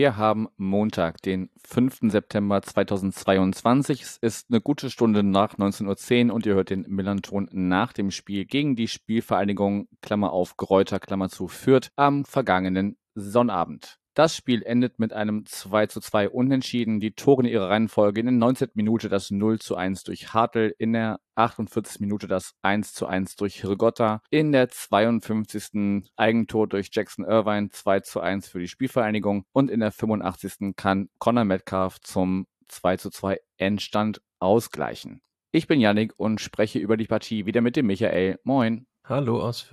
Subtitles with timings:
[0.00, 2.10] wir haben Montag, den 5.
[2.10, 4.00] September 2022.
[4.00, 8.10] Es ist eine gute Stunde nach 19.10 Uhr und ihr hört den Millanton nach dem
[8.10, 13.99] Spiel gegen die Spielvereinigung, Klammer auf, Gräuter, Klammer zu, Fürth am vergangenen Sonnabend.
[14.14, 16.98] Das Spiel endet mit einem 2 zu 2 Unentschieden.
[16.98, 18.70] Die Tore in ihrer Reihenfolge in der 19.
[18.74, 22.00] Minute das 0 zu 1 durch Hartl, in der 48.
[22.00, 26.10] Minute das 1 zu 1 durch Rigotta, in der 52.
[26.16, 30.74] Eigentor durch Jackson Irvine 2 zu 1 für die Spielvereinigung und in der 85.
[30.74, 35.22] kann Conor Metcalf zum 2 zu 2 Endstand ausgleichen.
[35.52, 38.40] Ich bin Yannick und spreche über die Partie wieder mit dem Michael.
[38.42, 38.86] Moin.
[39.04, 39.70] Hallo aus.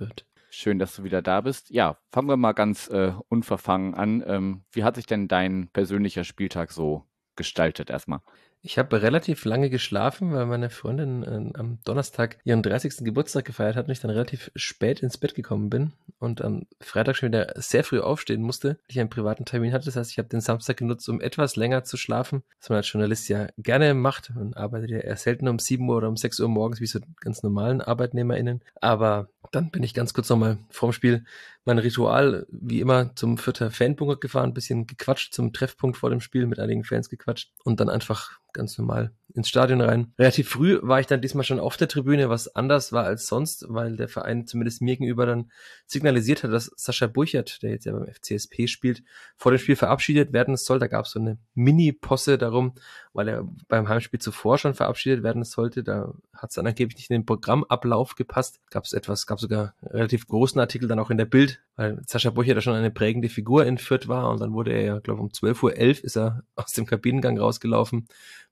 [0.50, 1.70] Schön, dass du wieder da bist.
[1.70, 4.24] Ja, fangen wir mal ganz äh, unverfangen an.
[4.26, 7.04] Ähm, wie hat sich denn dein persönlicher Spieltag so
[7.36, 8.20] gestaltet erstmal?
[8.60, 13.04] Ich habe relativ lange geschlafen, weil meine Freundin äh, am Donnerstag ihren 30.
[13.04, 17.16] Geburtstag gefeiert hat und ich dann relativ spät ins Bett gekommen bin und am Freitag
[17.16, 19.84] schon wieder sehr früh aufstehen musste, weil ich einen privaten Termin hatte.
[19.84, 22.92] Das heißt, ich habe den Samstag genutzt, um etwas länger zu schlafen, was man als
[22.92, 24.32] Journalist ja gerne macht.
[24.34, 26.98] Man arbeitet ja eher selten um 7 Uhr oder um 6 Uhr morgens, wie so
[27.20, 28.62] ganz normalen ArbeitnehmerInnen.
[28.80, 31.24] Aber dann bin ich ganz kurz nochmal vorm Spiel
[31.68, 36.46] mein Ritual, wie immer, zum Vierter Fanbunker gefahren, bisschen gequatscht zum Treffpunkt vor dem Spiel,
[36.46, 40.12] mit einigen Fans gequatscht und dann einfach ganz normal ins Stadion rein.
[40.18, 43.66] Relativ früh war ich dann diesmal schon auf der Tribüne, was anders war als sonst,
[43.68, 45.50] weil der Verein zumindest mir gegenüber dann
[45.86, 49.02] signalisiert hat, dass Sascha Burchert, der jetzt ja beim FCSP spielt,
[49.36, 50.78] vor dem Spiel verabschiedet werden soll.
[50.78, 52.74] Da gab es so eine Mini-Posse darum,
[53.12, 55.82] weil er beim Heimspiel zuvor schon verabschiedet werden sollte.
[55.82, 58.60] Da hat es dann angeblich nicht in den Programmablauf gepasst.
[58.70, 62.30] Gab es etwas, gab sogar relativ großen Artikel dann auch in der Bild, weil Sascha
[62.30, 65.20] Burchert da schon eine prägende Figur in Fürth war und dann wurde er ja, glaube
[65.20, 68.08] um 12.11 Uhr ist er aus dem Kabinengang rausgelaufen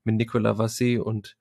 [0.07, 1.37] mit Nicolas Vassé und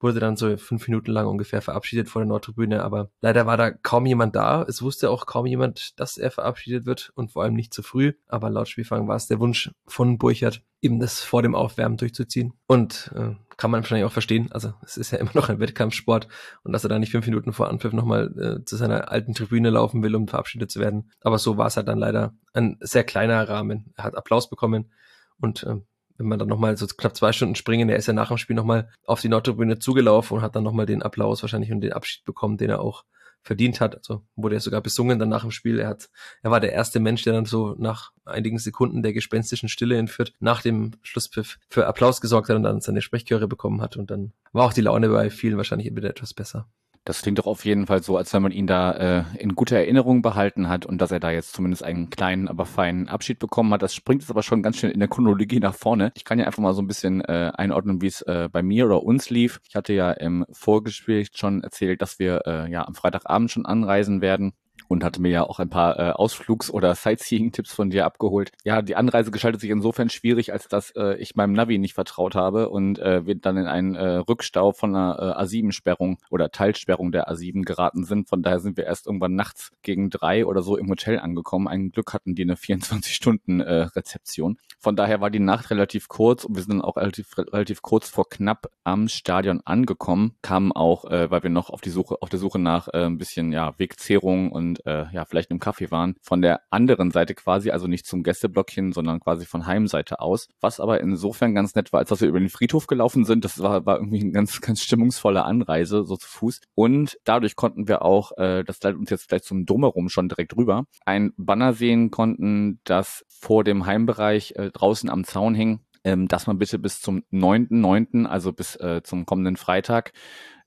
[0.00, 3.70] wurde dann so fünf Minuten lang ungefähr verabschiedet vor der Nordtribüne, aber leider war da
[3.70, 4.62] kaum jemand da.
[4.62, 8.14] Es wusste auch kaum jemand, dass er verabschiedet wird und vor allem nicht zu früh.
[8.26, 12.54] Aber laut Spielfang war es der Wunsch von Burchard, eben das vor dem Aufwärmen durchzuziehen.
[12.66, 14.50] Und äh, kann man wahrscheinlich auch verstehen.
[14.52, 16.28] Also es ist ja immer noch ein Wettkampfsport
[16.62, 19.68] und dass er da nicht fünf Minuten vor Anpfiff nochmal äh, zu seiner alten Tribüne
[19.68, 21.10] laufen will, um verabschiedet zu werden.
[21.20, 23.92] Aber so war es halt dann leider ein sehr kleiner Rahmen.
[23.96, 24.90] Er hat Applaus bekommen
[25.38, 25.76] und äh,
[26.20, 28.54] wenn man dann nochmal so knapp zwei Stunden springen, er ist ja nach dem Spiel
[28.54, 32.24] nochmal auf die Nordtribüne zugelaufen und hat dann nochmal den Applaus wahrscheinlich und den Abschied
[32.26, 33.04] bekommen, den er auch
[33.40, 33.96] verdient hat.
[33.96, 35.78] Also wurde er sogar besungen dann nach dem Spiel.
[35.78, 36.10] Er hat,
[36.42, 40.34] er war der erste Mensch, der dann so nach einigen Sekunden der gespenstischen Stille entführt,
[40.40, 43.96] nach dem Schlusspfiff für Applaus gesorgt hat und dann seine Sprechchöre bekommen hat.
[43.96, 46.68] Und dann war auch die Laune bei vielen wahrscheinlich wieder etwas besser.
[47.10, 49.74] Das klingt doch auf jeden Fall so, als wenn man ihn da äh, in guter
[49.74, 53.72] Erinnerung behalten hat und dass er da jetzt zumindest einen kleinen, aber feinen Abschied bekommen
[53.72, 53.82] hat.
[53.82, 56.12] Das springt jetzt aber schon ganz schön in der Chronologie nach vorne.
[56.14, 58.86] Ich kann ja einfach mal so ein bisschen äh, einordnen, wie es äh, bei mir
[58.86, 59.60] oder uns lief.
[59.68, 64.20] Ich hatte ja im Vorgespräch schon erzählt, dass wir äh, ja am Freitagabend schon anreisen
[64.20, 64.52] werden
[64.90, 68.50] und hatte mir ja auch ein paar äh, Ausflugs- oder Sightseeing-Tipps von dir abgeholt.
[68.64, 72.34] Ja, die Anreise gestaltet sich insofern schwierig, als dass äh, ich meinem Navi nicht vertraut
[72.34, 77.12] habe und äh, wir dann in einen äh, Rückstau von einer äh, A7-Sperrung oder Teilsperrung
[77.12, 78.28] der A7 geraten sind.
[78.28, 81.68] Von daher sind wir erst irgendwann nachts gegen drei oder so im Hotel angekommen.
[81.68, 84.54] Ein Glück hatten die eine 24-Stunden-Rezeption.
[84.54, 87.82] Äh, von daher war die Nacht relativ kurz und wir sind dann auch relativ, relativ
[87.82, 92.20] kurz vor knapp am Stadion angekommen, kamen auch, äh, weil wir noch auf die Suche,
[92.22, 95.90] auf der Suche nach äh, ein bisschen ja, Wegzehrung und äh, ja vielleicht im Kaffee
[95.90, 100.20] waren, von der anderen Seite quasi, also nicht zum Gästeblock hin, sondern quasi von Heimseite
[100.20, 100.48] aus.
[100.60, 103.44] Was aber insofern ganz nett war, als dass wir über den Friedhof gelaufen sind.
[103.44, 106.60] Das war, war irgendwie eine ganz, ganz stimmungsvolle Anreise, so zu Fuß.
[106.74, 110.56] Und dadurch konnten wir auch, äh, das leitet uns jetzt gleich zum Drumherum schon direkt
[110.56, 116.28] rüber, ein Banner sehen konnten, das vor dem Heimbereich äh, draußen am Zaun hing, ähm,
[116.28, 120.12] dass man bitte bis zum 9.9., also bis äh, zum kommenden Freitag,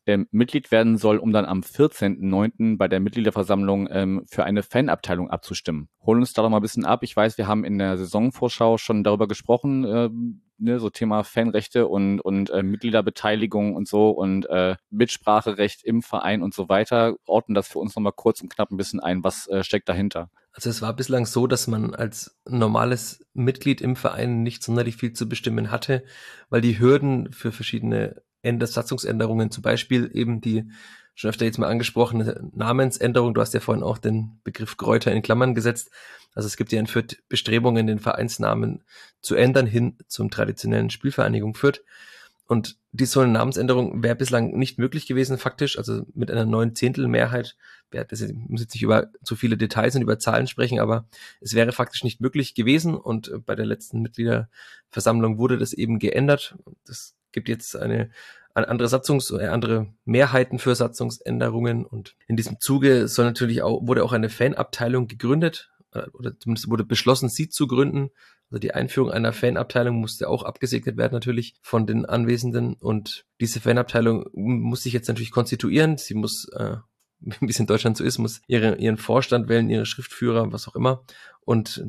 [0.05, 2.77] ähm, Mitglied werden soll, um dann am 14.09.
[2.77, 5.89] bei der Mitgliederversammlung ähm, für eine Fanabteilung abzustimmen.
[6.05, 7.03] Holen uns da doch mal ein bisschen ab.
[7.03, 10.09] Ich weiß, wir haben in der Saisonvorschau schon darüber gesprochen, äh,
[10.57, 16.41] ne, so Thema Fanrechte und, und äh, Mitgliederbeteiligung und so und äh, Mitspracherecht im Verein
[16.41, 17.15] und so weiter.
[17.25, 19.23] Orten das für uns nochmal kurz und knapp ein bisschen ein.
[19.23, 20.29] Was äh, steckt dahinter?
[20.51, 25.13] Also es war bislang so, dass man als normales Mitglied im Verein nicht sonderlich viel
[25.13, 26.03] zu bestimmen hatte,
[26.49, 30.69] weil die Hürden für verschiedene Satzungsänderungen, zum Beispiel eben die
[31.15, 33.33] schon öfter jetzt mal angesprochene Namensänderung.
[33.33, 35.91] Du hast ja vorhin auch den Begriff Kräuter in Klammern gesetzt.
[36.35, 38.83] Also es gibt ja in Fürth Bestrebungen, den Vereinsnamen
[39.21, 41.81] zu ändern hin zum traditionellen Spielvereinigung Fürth.
[42.45, 45.77] Und die so eine Namensänderung wäre bislang nicht möglich gewesen, faktisch.
[45.77, 47.55] Also mit einer neun Zehntel Mehrheit,
[47.89, 51.07] wäre das ich muss jetzt nicht über zu viele Details und über Zahlen sprechen, aber
[51.39, 52.95] es wäre faktisch nicht möglich gewesen.
[52.95, 56.55] Und bei der letzten Mitgliederversammlung wurde das eben geändert.
[56.85, 58.09] Das gibt jetzt eine,
[58.53, 61.85] eine andere Satzungs, äh, andere Mehrheiten für Satzungsänderungen.
[61.85, 66.69] Und in diesem Zuge soll natürlich auch, wurde auch eine Fanabteilung gegründet, äh, oder zumindest
[66.69, 68.09] wurde beschlossen, sie zu gründen.
[68.49, 73.59] Also die Einführung einer Fanabteilung musste auch abgesegnet werden natürlich von den Anwesenden und diese
[73.59, 75.97] Fanabteilung muss sich jetzt natürlich konstituieren.
[75.97, 76.77] Sie muss, äh,
[77.19, 80.75] wie es in Deutschland so ist, muss ihre, ihren Vorstand wählen, ihre Schriftführer, was auch
[80.75, 81.03] immer.
[81.41, 81.83] Und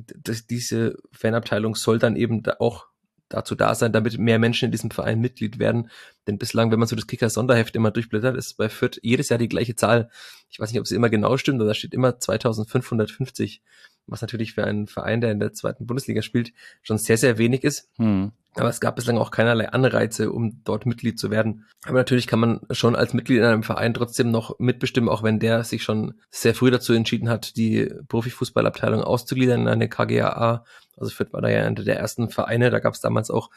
[0.50, 2.86] diese Fanabteilung soll dann eben da auch
[3.28, 5.90] dazu da sein, damit mehr Menschen in diesem Verein Mitglied werden.
[6.26, 9.48] Denn bislang, wenn man so das Kicker-Sonderheft immer durchblättert, ist bei Fürth jedes Jahr die
[9.48, 10.10] gleiche Zahl.
[10.50, 13.62] Ich weiß nicht, ob sie immer genau stimmt, aber da steht immer 2550
[14.06, 16.52] was natürlich für einen Verein, der in der zweiten Bundesliga spielt,
[16.82, 17.88] schon sehr, sehr wenig ist.
[17.96, 18.32] Hm.
[18.56, 21.64] Aber es gab bislang auch keinerlei Anreize, um dort Mitglied zu werden.
[21.86, 25.40] Aber natürlich kann man schon als Mitglied in einem Verein trotzdem noch mitbestimmen, auch wenn
[25.40, 30.64] der sich schon sehr früh dazu entschieden hat, die Profifußballabteilung auszugliedern in eine KGAA.
[30.96, 32.70] Also Fürth war da ja einer der ersten Vereine.
[32.70, 33.50] Da gab es damals auch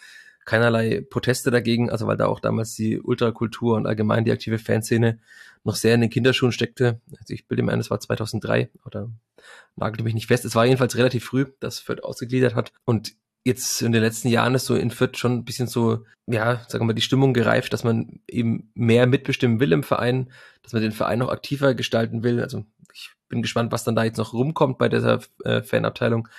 [0.47, 5.19] keinerlei Proteste dagegen, also weil da auch damals die Ultrakultur und allgemein die aktive Fanszene
[5.65, 7.01] noch sehr in den Kinderschuhen steckte.
[7.19, 9.11] Also ich bilde mir ein, es war 2003 oder
[9.75, 10.45] nagelte mich nicht fest.
[10.45, 13.13] Es war jedenfalls relativ früh, dass Fürth ausgegliedert hat und
[13.43, 16.83] jetzt in den letzten Jahren ist so in Fürth schon ein bisschen so, ja, sagen
[16.83, 20.31] wir mal, die Stimmung gereift, dass man eben mehr mitbestimmen will im Verein,
[20.63, 22.41] dass man den Verein noch aktiver gestalten will.
[22.41, 26.29] Also ich bin gespannt, was dann da jetzt noch rumkommt bei dieser äh, Fanabteilung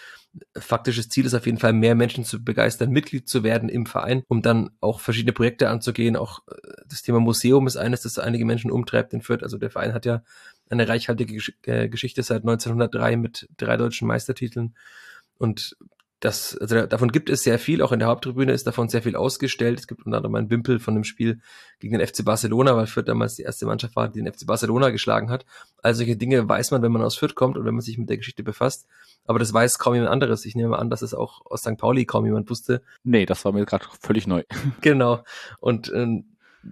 [0.56, 4.22] faktisches Ziel ist auf jeden Fall, mehr Menschen zu begeistern, Mitglied zu werden im Verein,
[4.28, 6.16] um dann auch verschiedene Projekte anzugehen.
[6.16, 6.54] Auch äh,
[6.86, 9.42] das Thema Museum ist eines, das einige Menschen umtreibt in Fürth.
[9.42, 10.22] Also der Verein hat ja
[10.70, 14.74] eine reichhaltige äh, Geschichte seit 1903 mit drei deutschen Meistertiteln.
[15.38, 15.76] Und
[16.20, 19.14] das, also davon gibt es sehr viel, auch in der Haupttribüne ist davon sehr viel
[19.14, 19.78] ausgestellt.
[19.78, 21.40] Es gibt unter anderem einen Wimpel von dem Spiel
[21.78, 24.90] gegen den FC Barcelona, weil Fürth damals die erste Mannschaft war, die den FC Barcelona
[24.90, 25.46] geschlagen hat.
[25.80, 28.10] All solche Dinge weiß man, wenn man aus Fürth kommt und wenn man sich mit
[28.10, 28.88] der Geschichte befasst.
[29.26, 30.44] Aber das weiß kaum jemand anderes.
[30.44, 31.76] Ich nehme an, dass es auch aus St.
[31.76, 32.82] Pauli kaum jemand wusste.
[33.04, 34.42] Nee, das war mir gerade völlig neu.
[34.80, 35.22] genau.
[35.60, 36.24] Und ähm,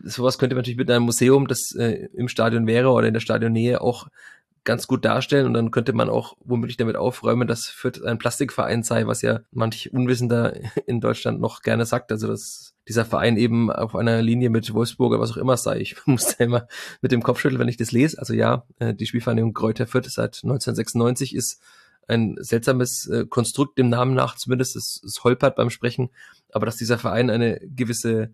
[0.02, 3.20] sowas könnte man natürlich mit einem Museum, das äh, im Stadion wäre oder in der
[3.20, 4.08] Stadionnähe auch
[4.66, 8.82] ganz gut darstellen und dann könnte man auch womöglich damit aufräumen, dass Fürth ein Plastikverein
[8.82, 10.54] sei, was ja manch Unwissender
[10.86, 12.12] in Deutschland noch gerne sagt.
[12.12, 15.78] Also dass dieser Verein eben auf einer Linie mit Wolfsburg oder was auch immer sei.
[15.78, 16.68] Ich muss da immer
[17.00, 18.18] mit dem Kopf schütteln, wenn ich das lese.
[18.18, 21.62] Also ja, äh, die Spielvereinigung Kräuter Fürth seit 1996 ist
[22.08, 26.10] ein seltsames äh, Konstrukt dem Namen nach, zumindest es, es holpert beim Sprechen,
[26.52, 28.30] aber dass dieser Verein eine gewisse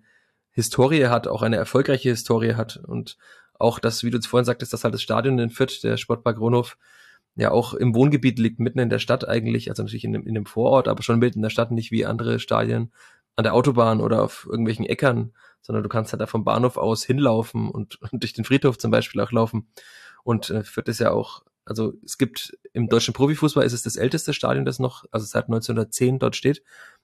[0.51, 3.17] Historie hat, auch eine erfolgreiche Historie hat und
[3.63, 6.77] auch das, wie du vorhin sagtest, dass halt das Stadion in Fürth, der Sportpark Ronhof,
[7.35, 10.35] ja auch im Wohngebiet liegt, mitten in der Stadt eigentlich, also natürlich in dem, in
[10.35, 12.93] dem Vorort, aber schon mitten in der Stadt, nicht wie andere Stadien
[13.37, 15.33] an der Autobahn oder auf irgendwelchen Äckern,
[15.63, 18.91] sondern du kannst halt da vom Bahnhof aus hinlaufen und, und durch den Friedhof zum
[18.91, 19.69] Beispiel auch laufen.
[20.25, 23.97] Und äh, Fürth ist ja auch, also es gibt im deutschen Profifußball ist es das
[23.97, 26.63] älteste Stadion, das noch, also seit 1910 dort steht.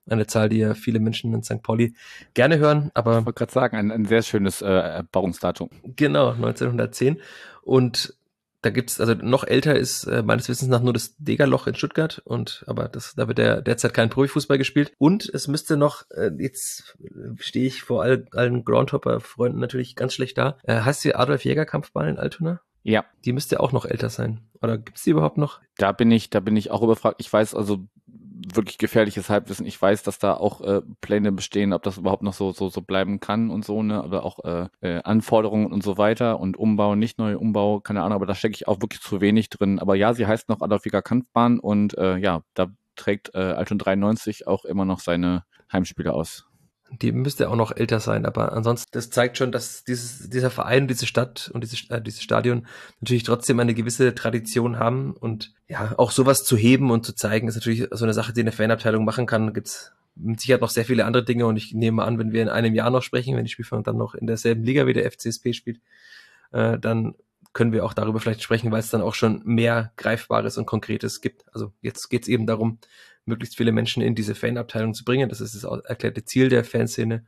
[0.09, 1.63] Eine Zahl, die ja viele Menschen in St.
[1.63, 1.95] Pauli
[2.35, 3.19] gerne hören, aber.
[3.19, 5.69] Ich wollte gerade sagen, ein, ein sehr schönes äh, Erbauungsdatum.
[5.97, 7.21] Genau, 1910.
[7.63, 8.19] Und
[8.63, 12.21] da gibt's, also noch älter ist äh, meines Wissens nach nur das Degerloch in Stuttgart
[12.25, 14.93] und aber das, da wird der derzeit kein Profifußball gespielt.
[14.99, 16.97] Und es müsste noch, äh, jetzt
[17.37, 20.59] stehe ich vor all, allen Groundhopper-Freunden natürlich ganz schlecht da.
[20.65, 22.61] Äh, heißt die Adolf Jäger Kampfbahn in Altona?
[22.89, 23.05] Ja.
[23.27, 24.41] Die müsste auch noch älter sein.
[24.63, 25.61] Oder gibt's die überhaupt noch?
[25.77, 27.17] Da bin ich, da bin ich auch überfragt.
[27.19, 27.87] Ich weiß also
[28.55, 29.67] wirklich gefährliches Halbwissen.
[29.67, 32.81] Ich weiß, dass da auch äh, Pläne bestehen, ob das überhaupt noch so so so
[32.81, 36.95] bleiben kann und so, ne, aber auch äh, äh, Anforderungen und so weiter und Umbau,
[36.95, 39.79] nicht neue Umbau, keine Ahnung, aber da stecke ich auch wirklich zu wenig drin.
[39.79, 44.47] Aber ja, sie heißt noch Adolfiger Kampfbahn und äh, ja, da trägt äh, Alton 93
[44.47, 46.48] auch immer noch seine Heimspiele aus.
[46.91, 50.89] Die müsste auch noch älter sein, aber ansonsten, das zeigt schon, dass dieses, dieser Verein,
[50.89, 52.67] diese Stadt und diese, äh, dieses Stadion
[53.01, 57.47] natürlich trotzdem eine gewisse Tradition haben und ja, auch sowas zu heben und zu zeigen,
[57.47, 59.53] ist natürlich so eine Sache, die eine Fanabteilung machen kann.
[59.53, 62.49] Gibt's mit Sicherheit noch sehr viele andere Dinge und ich nehme an, wenn wir in
[62.49, 65.53] einem Jahr noch sprechen, wenn die Spielverein dann noch in derselben Liga wie der FCSP
[65.53, 65.81] spielt,
[66.53, 67.15] äh, dann
[67.53, 71.21] können wir auch darüber vielleicht sprechen, weil es dann auch schon mehr Greifbares und Konkretes
[71.21, 71.45] gibt.
[71.53, 72.79] Also jetzt geht's eben darum,
[73.29, 75.29] möglichst viele Menschen in diese Fanabteilung zu bringen.
[75.29, 77.25] Das ist das erklärte Ziel der Fanszene.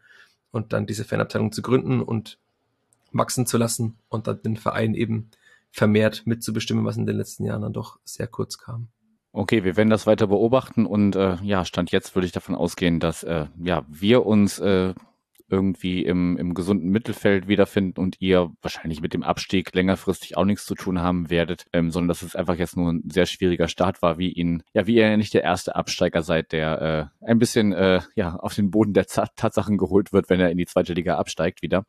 [0.51, 2.39] Und dann diese Fanabteilung zu gründen und
[3.13, 5.31] wachsen zu lassen und dann den Verein eben
[5.71, 8.89] vermehrt mitzubestimmen, was in den letzten Jahren dann doch sehr kurz kam.
[9.33, 12.99] Okay, wir werden das weiter beobachten und äh, ja, Stand jetzt würde ich davon ausgehen,
[12.99, 14.95] dass äh, ja wir uns äh,
[15.51, 20.65] irgendwie im, im gesunden Mittelfeld wiederfinden und ihr wahrscheinlich mit dem Abstieg längerfristig auch nichts
[20.67, 24.03] zu tun haben werdet, ähm, sondern dass es einfach jetzt nur ein sehr schwieriger Start
[24.03, 27.73] war, wie ihn, ja, wie ihr nicht der erste Absteiger seid, der äh, ein bisschen
[27.73, 30.95] äh, ja auf den Boden der Z Tatsachen geholt wird, wenn er in die zweite
[30.95, 31.85] Liga absteigt wieder.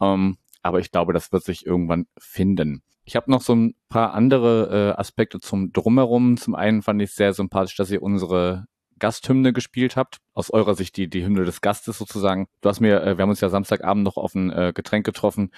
[0.00, 2.82] Ähm, aber ich glaube, das wird sich irgendwann finden.
[3.04, 6.36] Ich habe noch so ein paar andere äh, Aspekte zum Drumherum.
[6.36, 8.66] Zum einen fand ich sehr sympathisch, dass ihr unsere
[9.02, 10.18] Gasthymne gespielt habt.
[10.32, 12.46] Aus eurer Sicht die, die Hymne des Gastes sozusagen.
[12.60, 15.50] Du hast mir, äh, wir haben uns ja Samstagabend noch auf ein äh, Getränk getroffen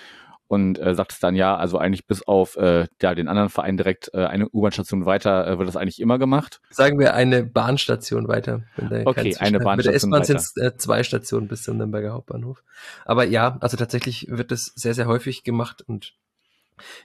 [0.49, 4.11] und äh, sagtest dann ja, also eigentlich bis auf äh, ja, den anderen Verein direkt
[4.15, 6.63] äh, eine U-Bahn-Station weiter äh, wird das eigentlich immer gemacht.
[6.71, 8.63] Sagen wir eine Bahnstation weiter.
[9.05, 12.63] okay, eine Bahnstation Mit der S-Bahn sind es äh, zwei Stationen bis zum Nürnberger Hauptbahnhof.
[13.05, 16.15] Aber ja, also tatsächlich wird das sehr, sehr häufig gemacht und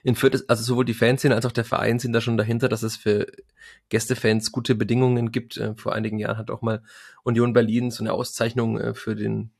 [0.02, 2.68] in Fürth ist, also sowohl die Fanszene als auch der Verein sind da schon dahinter,
[2.68, 3.26] dass es für
[3.88, 5.56] Gästefans gute Bedingungen gibt.
[5.56, 6.82] Äh, vor einigen Jahren hat auch mal
[7.22, 9.52] Union Berlin so eine Auszeichnung äh, für den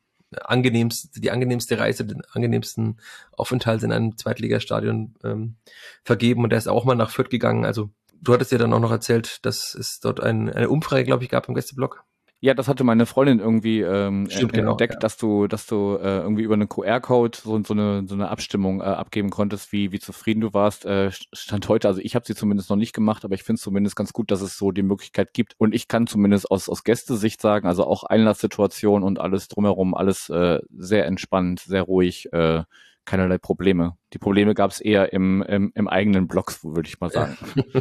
[0.42, 3.00] angenehmste, die angenehmste Reise, den angenehmsten
[3.32, 5.56] Aufenthalt in einem Zweitligastadion ähm,
[6.04, 7.64] vergeben und der ist auch mal nach Fürth gegangen.
[7.64, 7.90] Also
[8.20, 11.30] du hattest ja dann auch noch erzählt, dass es dort ein, eine Umfrage, glaube ich,
[11.30, 12.04] gab im Gästeblock.
[12.42, 14.98] Ja, das hatte meine Freundin irgendwie ähm, Stimmt, genau, entdeckt, ja.
[15.00, 18.80] dass du, dass du äh, irgendwie über einen QR-Code so, so, eine, so eine Abstimmung
[18.80, 20.86] äh, abgeben konntest, wie, wie zufrieden du warst.
[20.86, 23.62] Äh, stand heute, also ich habe sie zumindest noch nicht gemacht, aber ich finde es
[23.62, 25.54] zumindest ganz gut, dass es so die Möglichkeit gibt.
[25.58, 30.30] Und ich kann zumindest aus, aus Gästesicht sagen, also auch Einlasssituation und alles drumherum, alles
[30.30, 32.32] äh, sehr entspannt, sehr ruhig.
[32.32, 32.62] Äh,
[33.10, 33.96] keinerlei Probleme.
[34.12, 37.36] Die Probleme gab es eher im, im, im eigenen Blog, würde ich mal sagen.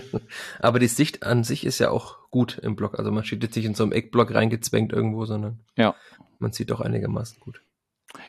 [0.60, 2.98] Aber die Sicht an sich ist ja auch gut im Blog.
[2.98, 5.94] Also man steht jetzt nicht in so einem Eckblock reingezwängt irgendwo, sondern ja.
[6.40, 7.62] man sieht doch einigermaßen gut.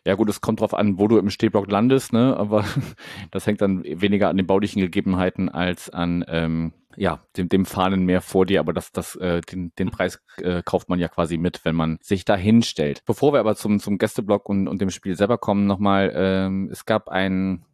[0.05, 2.37] Ja gut, es kommt drauf an, wo du im Stehblock landest, ne?
[2.37, 2.67] Aber
[3.31, 8.21] das hängt dann weniger an den baulichen Gegebenheiten als an ähm, ja, dem, dem Fahnenmeer
[8.21, 11.65] vor dir, aber das, das, äh, den, den Preis äh, kauft man ja quasi mit,
[11.65, 13.03] wenn man sich da hinstellt.
[13.07, 16.85] Bevor wir aber zum, zum Gästeblock und, und dem Spiel selber kommen, nochmal, ähm, es
[16.85, 17.65] gab ein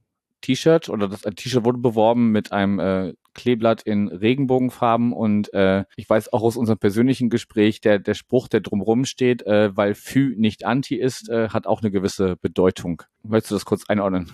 [0.42, 6.08] T-Shirt oder das T-Shirt wurde beworben mit einem äh, Kleeblatt in Regenbogenfarben und äh, ich
[6.08, 10.36] weiß auch aus unserem persönlichen Gespräch, der, der Spruch, der drumrum steht, äh, weil Fü
[10.36, 13.02] nicht Anti ist, äh, hat auch eine gewisse Bedeutung.
[13.24, 14.30] Möchtest du das kurz einordnen?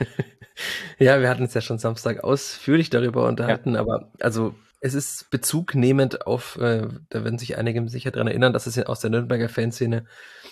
[0.98, 3.80] ja, wir hatten uns ja schon Samstag ausführlich darüber unterhalten, ja.
[3.80, 8.66] aber also es ist bezugnehmend auf, äh, da werden sich einige sicher dran erinnern, dass
[8.66, 10.04] es aus der Nürnberger Fanszene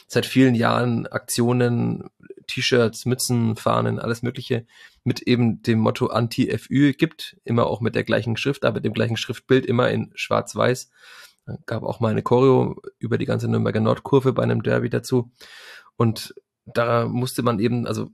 [0.07, 2.09] seit vielen Jahren Aktionen,
[2.47, 4.65] T-Shirts, Mützen, Fahnen, alles Mögliche
[5.05, 9.19] mit eben dem Motto Anti-FÜ gibt, immer auch mit der gleichen Schrift, aber dem gleichen
[9.19, 10.91] Schriftbild, immer in schwarz-weiß.
[11.67, 15.31] Gab auch mal eine Choreo über die ganze Nürnberger Nordkurve bei einem Derby dazu.
[15.97, 18.11] Und da musste man eben, also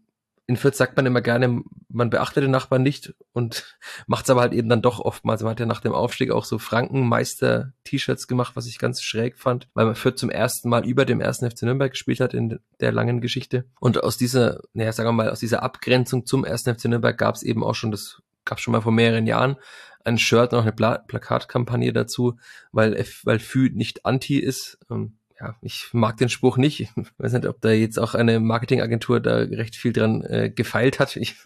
[0.49, 3.77] in Fürth sagt man immer gerne, man beachtet den Nachbarn nicht und
[4.07, 5.43] macht es aber halt eben dann doch oftmals.
[5.43, 9.69] Man hat ja nach dem Aufstieg auch so Frankenmeister-T-Shirts gemacht, was ich ganz schräg fand,
[9.75, 12.93] weil man Fürth zum ersten Mal über dem ersten FC Nürnberg gespielt hat in der
[12.93, 13.67] langen Geschichte.
[13.79, 17.35] Und aus dieser, naja, sagen wir mal, aus dieser Abgrenzung zum ersten FC Nürnberg gab
[17.35, 19.57] es eben auch schon, das gab schon mal vor mehreren Jahren,
[20.03, 22.39] ein Shirt und noch eine Pla Plakatkampagne dazu,
[22.73, 24.79] weil, weil Fü nicht anti ist.
[24.91, 26.81] Ähm, ja, ich mag den Spruch nicht.
[26.81, 30.99] Ich weiß nicht, ob da jetzt auch eine Marketingagentur da recht viel dran äh, gefeilt
[30.99, 31.17] hat.
[31.17, 31.37] Ich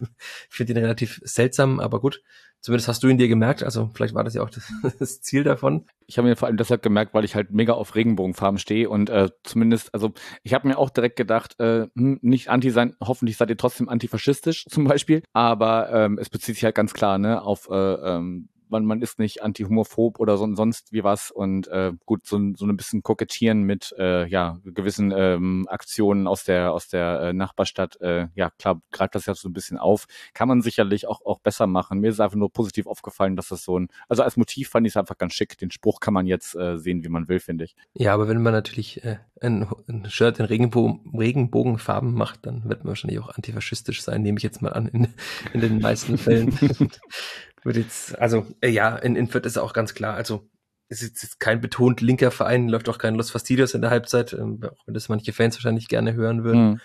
[0.49, 2.21] finde ihn relativ seltsam, aber gut.
[2.63, 3.61] Zumindest hast du ihn dir gemerkt.
[3.61, 5.85] Also vielleicht war das ja auch das, das Ziel davon.
[6.07, 9.09] Ich habe mir vor allem deshalb gemerkt, weil ich halt mega auf Regenbogenfarben stehe und
[9.09, 13.35] äh, zumindest, also ich habe mir auch direkt gedacht, äh, hm, nicht anti sein, hoffentlich
[13.35, 17.41] seid ihr trotzdem antifaschistisch zum Beispiel, aber ähm, es bezieht sich halt ganz klar ne,
[17.41, 21.93] auf äh, ähm, man, man ist nicht anti-homophob oder so, sonst wie was und äh,
[22.05, 26.89] gut, so, so ein bisschen kokettieren mit äh, ja, gewissen ähm, Aktionen aus der, aus
[26.89, 30.61] der äh, Nachbarstadt, äh, ja klar, greift das ja so ein bisschen auf, kann man
[30.61, 31.99] sicherlich auch, auch besser machen.
[31.99, 34.93] Mir ist einfach nur positiv aufgefallen, dass das so ein, also als Motiv fand ich
[34.93, 35.57] es einfach ganz schick.
[35.57, 37.75] Den Spruch kann man jetzt äh, sehen, wie man will, finde ich.
[37.93, 42.83] Ja, aber wenn man natürlich äh, ein, ein Shirt in Regenbogen, Regenbogenfarben macht, dann wird
[42.83, 45.07] man wahrscheinlich auch antifaschistisch sein, nehme ich jetzt mal an, in,
[45.53, 46.57] in den meisten Fällen.
[47.63, 50.49] Wird jetzt, also äh, ja, in, in Fürth ist auch ganz klar, also
[50.89, 54.33] es ist jetzt kein betont linker Verein, läuft auch kein Los Fastidios in der Halbzeit,
[54.33, 56.71] ähm, auch wenn das manche Fans wahrscheinlich gerne hören würden.
[56.71, 56.81] Mhm.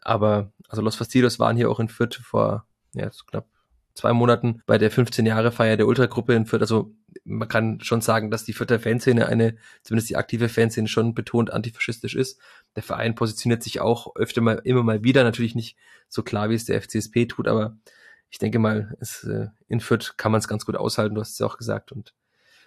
[0.00, 3.46] Aber also Los Fastidios waren hier auch in Fürth vor ja, so knapp
[3.94, 6.62] zwei Monaten bei der 15 Jahre Feier der Ultragruppe in Fürth.
[6.62, 6.94] Also
[7.24, 11.52] man kann schon sagen, dass die Fürther Fanszene eine, zumindest die aktive Fanszene schon betont
[11.52, 12.40] antifaschistisch ist.
[12.76, 15.76] Der Verein positioniert sich auch öfter mal, immer mal wieder, natürlich nicht
[16.08, 17.76] so klar, wie es der FCSP tut, aber
[18.30, 21.32] ich denke mal, es, äh, in Fürth kann man es ganz gut aushalten, du hast
[21.32, 21.92] es ja auch gesagt.
[21.92, 22.14] Und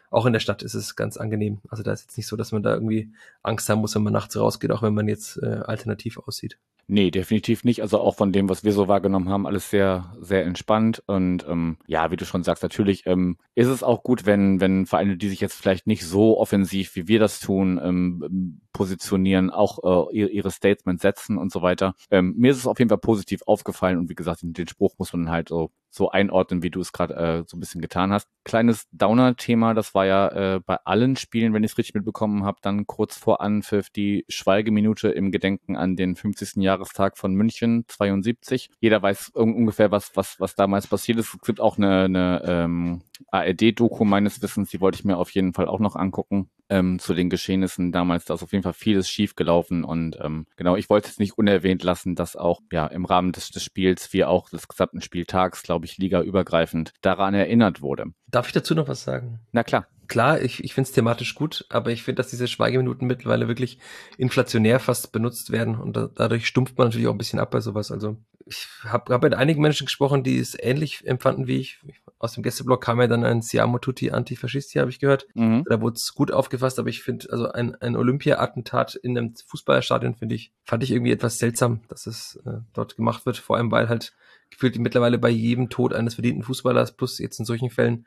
[0.10, 1.62] auch in der Stadt ist es ganz angenehm.
[1.70, 3.14] Also da ist jetzt nicht so, dass man da irgendwie
[3.44, 6.58] Angst haben muss, wenn man nachts rausgeht, auch wenn man jetzt äh, alternativ aussieht.
[6.88, 7.82] Nee, definitiv nicht.
[7.82, 11.02] Also auch von dem, was wir so wahrgenommen haben, alles sehr, sehr entspannt.
[11.06, 14.86] Und ähm, ja, wie du schon sagst, natürlich ähm, ist es auch gut, wenn, wenn
[14.86, 20.12] Vereine, die sich jetzt vielleicht nicht so offensiv wie wir das tun, ähm, positionieren, auch
[20.12, 21.96] äh, ihre, Statements setzen und so weiter.
[22.10, 24.96] Ähm, mir ist es auf jeden Fall positiv aufgefallen und wie gesagt, den, den Spruch
[24.98, 28.14] muss man halt so so einordnen, wie du es gerade äh, so ein bisschen getan
[28.14, 28.28] hast.
[28.46, 32.60] Kleines Downer-Thema, das war ja äh, bei allen Spielen, wenn ich es richtig mitbekommen habe,
[32.62, 36.64] dann kurz vor Anpfiff die Schweigeminute im Gedenken an den 50.
[36.64, 38.70] Jahrestag von München 72.
[38.80, 41.34] Jeder weiß un ungefähr, was, was, was damals passiert ist.
[41.34, 45.54] Es gibt auch eine, eine ähm, ARD-Doku meines Wissens, die wollte ich mir auf jeden
[45.54, 48.26] Fall auch noch angucken ähm, zu den Geschehnissen damals.
[48.26, 51.84] Da ist auf jeden Fall vieles schiefgelaufen und ähm, genau, ich wollte es nicht unerwähnt
[51.84, 55.86] lassen, dass auch ja im Rahmen des, des Spiels, wie auch des gesamten Spieltags, glaube
[55.86, 58.06] ich, ligaübergreifend daran erinnert wurde.
[58.28, 59.40] Darf ich dazu noch was sagen?
[59.52, 63.08] Na klar klar, ich, ich finde es thematisch gut, aber ich finde, dass diese Schweigeminuten
[63.08, 63.80] mittlerweile wirklich
[64.18, 67.62] inflationär fast benutzt werden und da, dadurch stumpft man natürlich auch ein bisschen ab bei
[67.62, 67.92] sowas.
[67.92, 68.18] Also
[68.52, 71.80] ich habe hab mit einigen Menschen gesprochen, die es ähnlich empfanden wie ich.
[72.20, 75.26] Aus dem Gästeblog kam ja dann ein Siamo Tutti Antifaschisti, habe ich gehört.
[75.34, 75.64] Mhm.
[75.70, 80.16] Da wurde es gut aufgefasst, aber ich finde, also ein, ein Olympia-Attentat in einem Fußballstadion,
[80.16, 83.72] finde ich, fand ich irgendwie etwas seltsam, dass es äh, dort gemacht wird, vor allem
[83.72, 84.14] weil halt
[84.50, 88.06] gefühlt mittlerweile bei jedem Tod eines verdienten Fußballers plus jetzt in solchen Fällen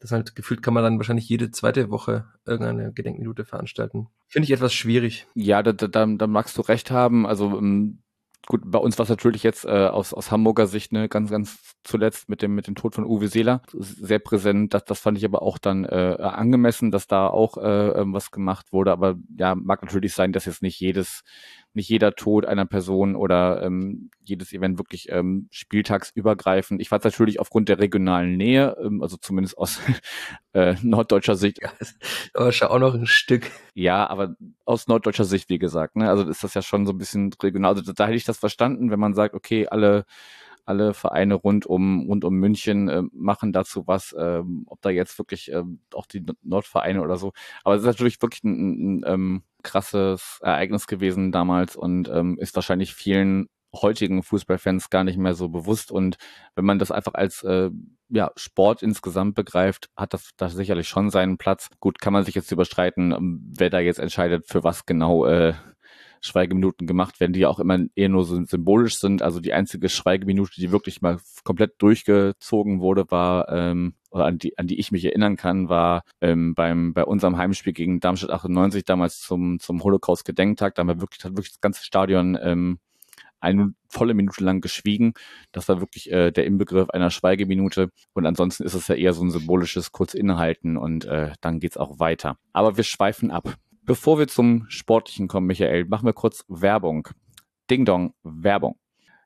[0.00, 4.06] das halt gefühlt kann man dann wahrscheinlich jede zweite Woche irgendeine Gedenkminute veranstalten.
[4.28, 5.26] Finde ich etwas schwierig.
[5.34, 7.26] Ja, da, da, da magst du recht haben.
[7.26, 7.98] Also ähm,
[8.48, 11.76] gut, bei uns war es natürlich jetzt äh, aus, aus Hamburger Sicht ne, ganz, ganz
[11.84, 14.72] zuletzt mit dem, mit dem Tod von Uwe Seeler sehr präsent.
[14.72, 18.30] Das, das fand ich aber auch dann äh, angemessen, dass da auch äh, ähm, was
[18.30, 18.90] gemacht wurde.
[18.90, 21.24] Aber ja, mag natürlich sein, dass jetzt nicht jedes
[21.74, 26.80] nicht jeder Tod einer Person oder ähm, jedes Event wirklich ähm, spieltagsübergreifend.
[26.80, 29.80] Ich fand es natürlich aufgrund der regionalen Nähe, ähm, also zumindest aus
[30.52, 31.60] äh, norddeutscher Sicht.
[31.62, 31.70] Ja,
[32.34, 33.50] aber schon auch noch ein Stück.
[33.74, 34.34] Ja, aber
[34.64, 36.08] aus norddeutscher Sicht, wie gesagt, ne?
[36.08, 37.74] Also ist das ja schon so ein bisschen regional.
[37.74, 40.04] Also da hätte ich das verstanden, wenn man sagt, okay, alle
[40.68, 45.18] alle Vereine rund um rund um München äh, machen dazu was, ähm, ob da jetzt
[45.18, 47.32] wirklich äh, auch die Nordvereine oder so.
[47.64, 52.38] Aber es ist natürlich wirklich ein, ein, ein ähm, krasses Ereignis gewesen damals und ähm,
[52.38, 55.90] ist wahrscheinlich vielen heutigen Fußballfans gar nicht mehr so bewusst.
[55.90, 56.16] Und
[56.54, 57.70] wenn man das einfach als äh,
[58.08, 61.68] ja, Sport insgesamt begreift, hat das da sicherlich schon seinen Platz.
[61.80, 65.54] Gut, kann man sich jetzt überstreiten, wer da jetzt entscheidet, für was genau äh,
[66.20, 69.22] Schweigeminuten gemacht werden, die ja auch immer eher nur so symbolisch sind.
[69.22, 74.56] Also die einzige Schweigeminute, die wirklich mal komplett durchgezogen wurde, war ähm, oder an die,
[74.58, 78.84] an die ich mich erinnern kann, war ähm, beim bei unserem Heimspiel gegen Darmstadt 98
[78.84, 80.74] damals zum zum Holocaust-Gedenktag.
[80.74, 82.78] Da haben wir wirklich hat wirklich das ganze Stadion ähm,
[83.40, 85.14] eine volle Minute lang geschwiegen.
[85.52, 87.90] Das war wirklich äh, der Inbegriff einer Schweigeminute.
[88.12, 91.76] Und ansonsten ist es ja eher so ein symbolisches kurz innehalten und äh, dann geht's
[91.76, 92.36] auch weiter.
[92.52, 93.54] Aber wir schweifen ab.
[93.88, 97.08] Bevor wir zum Sportlichen kommen, Michael, machen wir kurz Werbung.
[97.70, 98.76] Ding Dong, Werbung.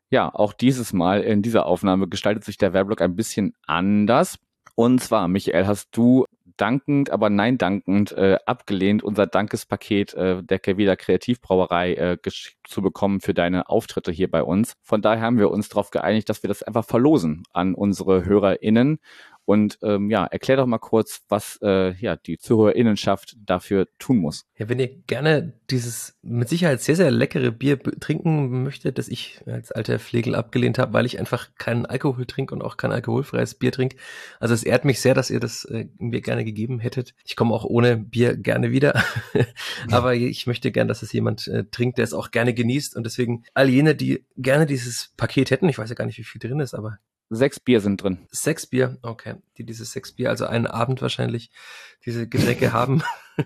[0.09, 4.39] Ja, auch dieses Mal in dieser Aufnahme gestaltet sich der Werblock ein bisschen anders.
[4.77, 10.61] Und zwar, Michael, hast du dankend, aber nein dankend äh, abgelehnt, unser Dankespaket äh, der
[10.61, 12.19] Kevida Kreativbrauerei äh,
[12.63, 14.77] zu bekommen für deine Auftritte hier bei uns.
[14.83, 19.01] Von daher haben wir uns darauf geeinigt, dass wir das einfach verlosen an unsere HörerInnen.
[19.45, 24.45] Und ähm, ja, erklär doch mal kurz, was äh, ja die Zuhörerinnenschaft dafür tun muss.
[24.57, 29.41] Ja, wenn ihr gerne dieses mit Sicherheit sehr, sehr leckere Bier trinken möchtet, das ich
[29.47, 33.57] als alter Pflegel abgelehnt habe, weil ich einfach keinen Alkohol trinke und auch kein alkoholfreies
[33.57, 33.97] Bier trinke.
[34.39, 37.15] Also es ehrt mich sehr, dass ihr das äh, mir gerne gegeben hättet.
[37.25, 39.03] Ich komme auch ohne Bier gerne wieder.
[39.91, 42.95] Aber ich möchte gern, dass es jemand äh, trinkt, der es auch gerne genießt.
[42.95, 46.25] Und deswegen all jene, die gerne dieses Paket hätten, ich weiß ja gar nicht, wie
[46.25, 46.99] viel drin ist, aber
[47.31, 48.27] Sechs Bier sind drin.
[48.31, 49.37] Sechs Bier, okay.
[49.57, 51.51] Die diese sechs Bier, also einen Abend wahrscheinlich
[52.05, 53.03] diese Getränke haben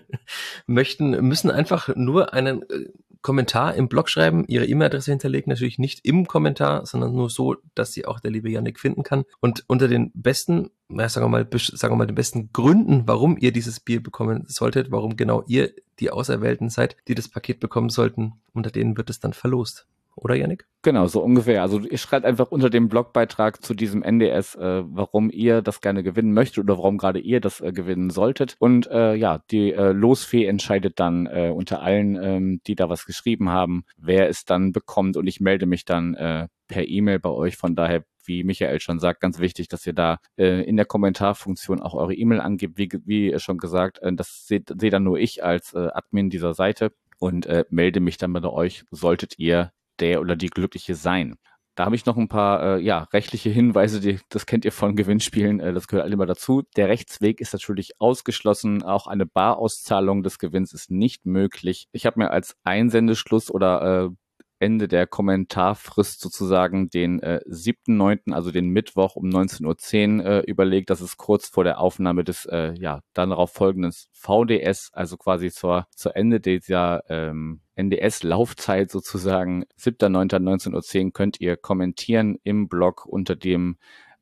[0.67, 2.89] möchten, müssen einfach nur einen äh,
[3.21, 7.91] Kommentar im Blog schreiben, ihre E-Mail-Adresse hinterlegen, natürlich nicht im Kommentar, sondern nur so, dass
[7.91, 9.23] sie auch der liebe Yannick finden kann.
[9.39, 13.37] Und unter den besten, ja, sagen wir mal, sagen wir mal, den besten Gründen, warum
[13.37, 17.89] ihr dieses Bier bekommen solltet, warum genau ihr die Auserwählten seid, die das Paket bekommen
[17.89, 19.87] sollten, unter denen wird es dann verlost
[20.17, 20.65] oder Yannick?
[20.81, 21.61] Genau, so ungefähr.
[21.61, 26.03] Also ihr schreibt einfach unter dem Blogbeitrag zu diesem NDS, äh, warum ihr das gerne
[26.03, 28.55] gewinnen möchtet oder warum gerade ihr das äh, gewinnen solltet.
[28.59, 33.05] Und äh, ja, die äh, Losfee entscheidet dann äh, unter allen, ähm, die da was
[33.05, 35.17] geschrieben haben, wer es dann bekommt.
[35.17, 37.55] Und ich melde mich dann äh, per E-Mail bei euch.
[37.55, 41.81] Von daher wie Michael schon sagt, ganz wichtig, dass ihr da äh, in der Kommentarfunktion
[41.81, 42.77] auch eure E-Mail angebt.
[42.77, 46.53] Wie, wie schon gesagt, äh, das sehe seh dann nur ich als äh, Admin dieser
[46.53, 51.35] Seite und äh, melde mich dann bei euch, solltet ihr der oder die Glückliche sein.
[51.75, 54.95] Da habe ich noch ein paar äh, ja, rechtliche Hinweise, die, das kennt ihr von
[54.95, 56.63] Gewinnspielen, äh, das gehört alle immer dazu.
[56.75, 61.87] Der Rechtsweg ist natürlich ausgeschlossen, auch eine Barauszahlung des Gewinns ist nicht möglich.
[61.91, 64.09] Ich habe mir als Einsendeschluss oder äh,
[64.59, 70.89] Ende der Kommentarfrist sozusagen den äh, 7.9., also den Mittwoch um 19.10 Uhr äh, überlegt.
[70.89, 75.51] Das ist kurz vor der Aufnahme des äh, ja dann darauf folgenden VDS, also quasi
[75.51, 79.65] zur, zur Ende dieser ähm, NDS-Laufzeit sozusagen.
[79.79, 83.77] 7.9.19.10 Uhr könnt ihr kommentieren im Blog unter dem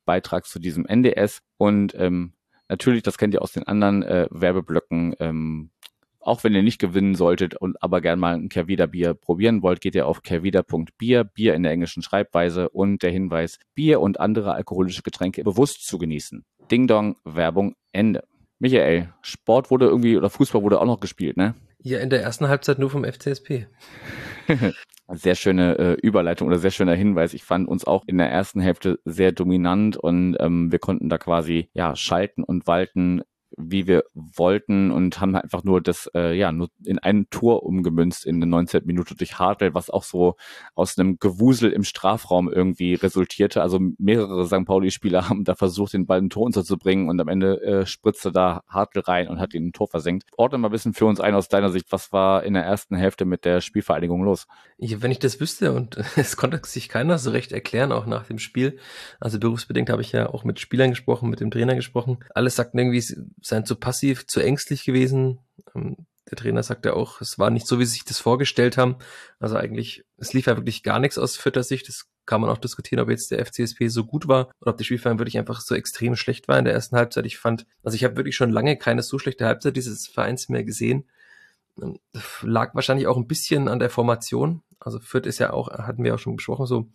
[0.05, 2.33] Beitrag zu diesem NDS und ähm,
[2.69, 5.71] natürlich, das kennt ihr aus den anderen äh, Werbeblöcken, ähm,
[6.25, 9.81] auch wenn ihr nicht gewinnen solltet und aber gern mal ein Kervida Bier probieren wollt,
[9.81, 14.53] geht ihr auf kervida.bier, Bier in der englischen Schreibweise und der Hinweis, Bier und andere
[14.53, 16.43] alkoholische Getränke bewusst zu genießen.
[16.71, 18.23] Ding Dong, Werbung, Ende.
[18.59, 21.55] Michael, Sport wurde irgendwie oder Fußball wurde auch noch gespielt, ne?
[21.79, 23.67] Ja, in der ersten Halbzeit nur vom FCSP.
[25.07, 27.35] sehr schöne äh, Überleitung oder sehr schöner Hinweis.
[27.35, 31.19] Ich fand uns auch in der ersten Hälfte sehr dominant und ähm, wir konnten da
[31.19, 33.21] quasi ja schalten und walten
[33.57, 38.25] wie wir wollten und haben einfach nur das äh, ja nur in ein Tor umgemünzt
[38.25, 38.85] in der 19.
[38.85, 40.35] Minute durch Hartwell, was auch so
[40.73, 43.61] aus einem Gewusel im Strafraum irgendwie resultierte.
[43.61, 44.65] Also mehrere St.
[44.65, 48.63] Pauli-Spieler haben da versucht, den Ball in Tor unterzubringen und am Ende äh, spritzte da
[48.67, 50.25] Hartwell rein und hat ihn ein Tor versenkt.
[50.37, 52.95] Ordne mal ein bisschen für uns ein aus deiner Sicht, was war in der ersten
[52.95, 54.47] Hälfte mit der Spielvereinigung los?
[54.77, 58.25] Ich, wenn ich das wüsste und es konnte sich keiner so recht erklären, auch nach
[58.25, 58.77] dem Spiel.
[59.19, 62.19] Also berufsbedingt habe ich ja auch mit Spielern gesprochen, mit dem Trainer gesprochen.
[62.33, 63.03] Alles sagten irgendwie,
[63.45, 65.39] seien zu passiv, zu ängstlich gewesen.
[65.75, 68.95] Ähm, der Trainer sagte auch, es war nicht so, wie sie sich das vorgestellt haben.
[69.39, 71.87] Also eigentlich, es lief ja wirklich gar nichts aus vierter Sicht.
[71.87, 74.83] Das kann man auch diskutieren, ob jetzt der FCSP so gut war oder ob der
[74.83, 77.27] Spielverein wirklich einfach so extrem schlecht war in der ersten Halbzeit.
[77.27, 80.63] Ich fand, also ich habe wirklich schon lange keine so schlechte Halbzeit dieses Vereins mehr
[80.63, 81.07] gesehen.
[81.79, 81.99] Ähm,
[82.41, 84.63] lag wahrscheinlich auch ein bisschen an der Formation.
[84.79, 86.89] Also Fürth ist ja auch, hatten wir auch schon besprochen, so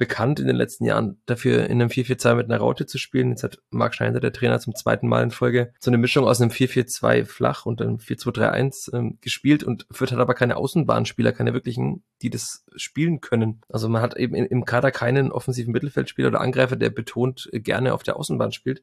[0.00, 3.28] bekannt in den letzten Jahren dafür, in einem 4-4-2 mit einer Raute zu spielen.
[3.28, 6.40] Jetzt hat Marc Schneider, der Trainer, zum zweiten Mal in Folge so eine Mischung aus
[6.40, 11.52] einem 4-4-2 flach und einem 4-2-3-1 ähm, gespielt und Fürth hat aber keine Außenbahnspieler, keine
[11.52, 13.60] wirklichen, die das spielen können.
[13.68, 18.02] Also man hat eben im Kader keinen offensiven Mittelfeldspieler oder Angreifer, der betont gerne auf
[18.02, 18.82] der Außenbahn spielt.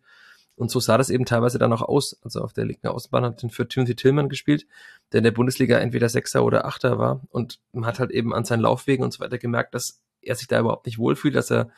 [0.56, 2.20] Und so sah das eben teilweise dann auch aus.
[2.24, 4.68] Also auf der linken Außenbahn hat den für Timothy Tillman gespielt,
[5.12, 7.22] der in der Bundesliga entweder Sechser oder Achter war.
[7.30, 10.48] Und man hat halt eben an seinen Laufwegen und so weiter gemerkt, dass er sich
[10.48, 11.70] da überhaupt nicht wohlfühlt, dass er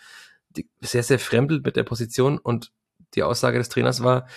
[0.81, 2.37] sehr, sehr fremdelt mit der Position.
[2.37, 2.71] Und
[3.15, 4.27] die Aussage des Trainers war,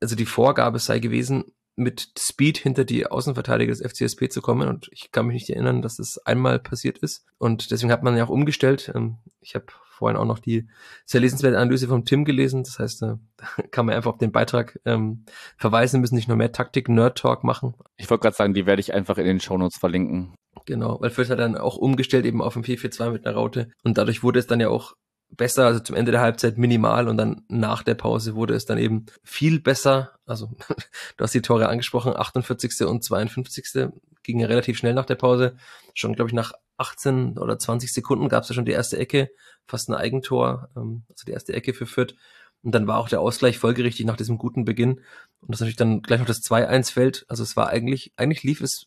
[0.00, 4.68] also die Vorgabe sei gewesen, mit Speed hinter die Außenverteidiger des FCSP zu kommen.
[4.68, 7.26] Und ich kann mich nicht erinnern, dass das einmal passiert ist.
[7.38, 8.92] Und deswegen hat man ja auch umgestellt.
[8.94, 10.68] Ähm, ich habe vorhin auch noch die
[11.04, 12.62] sehr lesenswerte Analyse vom Tim gelesen.
[12.62, 13.18] Das heißt, da
[13.70, 15.24] kann man einfach auf den Beitrag ähm,
[15.56, 17.74] verweisen, müssen nicht nur mehr Taktik-Nerd-Talk machen.
[17.96, 20.34] Ich wollte gerade sagen, die werde ich einfach in den Shownotes verlinken.
[20.66, 23.70] Genau, weil Fürth hat dann auch umgestellt eben auf ein 4-4-2 mit einer Raute.
[23.82, 24.94] Und dadurch wurde es dann ja auch
[25.30, 28.78] besser, also zum Ende der Halbzeit minimal und dann nach der Pause wurde es dann
[28.78, 30.12] eben viel besser.
[30.26, 30.50] Also
[31.16, 32.82] du hast die Tore angesprochen, 48.
[32.86, 33.90] und 52.
[34.22, 35.56] ging ja relativ schnell nach der Pause.
[35.94, 39.30] Schon, glaube ich, nach 18 oder 20 Sekunden gab es ja schon die erste Ecke,
[39.66, 42.14] fast ein Eigentor, ähm, also die erste Ecke für Fürth.
[42.62, 45.00] Und dann war auch der Ausgleich folgerichtig nach diesem guten Beginn.
[45.40, 47.26] Und das natürlich dann gleich noch das 2-1 fällt.
[47.28, 48.86] Also es war eigentlich, eigentlich lief es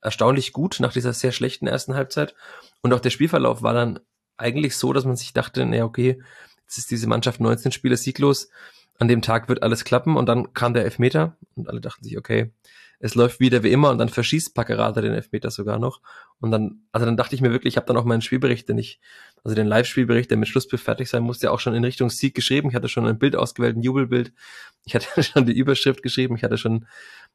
[0.00, 2.34] erstaunlich gut nach dieser sehr schlechten ersten Halbzeit.
[2.82, 4.00] Und auch der Spielverlauf war dann
[4.36, 6.22] eigentlich so, dass man sich dachte, naja, okay,
[6.62, 8.48] jetzt ist diese Mannschaft 19 Spiele sieglos,
[8.98, 12.18] an dem Tag wird alles klappen und dann kam der Elfmeter und alle dachten sich,
[12.18, 12.52] okay,
[13.00, 16.00] es läuft wieder wie immer und dann verschießt Packerada den Elfmeter sogar noch
[16.40, 18.78] und dann, also dann dachte ich mir wirklich, ich habe dann auch meinen Spielbericht, den
[18.78, 19.00] ich,
[19.42, 22.68] also den Live-Spielbericht, der mit Schlusspfiff fertig sein musste, auch schon in Richtung Sieg geschrieben.
[22.68, 24.32] Ich hatte schon ein Bild ausgewählt, ein Jubelbild.
[24.84, 26.36] Ich hatte schon die Überschrift geschrieben.
[26.36, 26.86] Ich hatte schon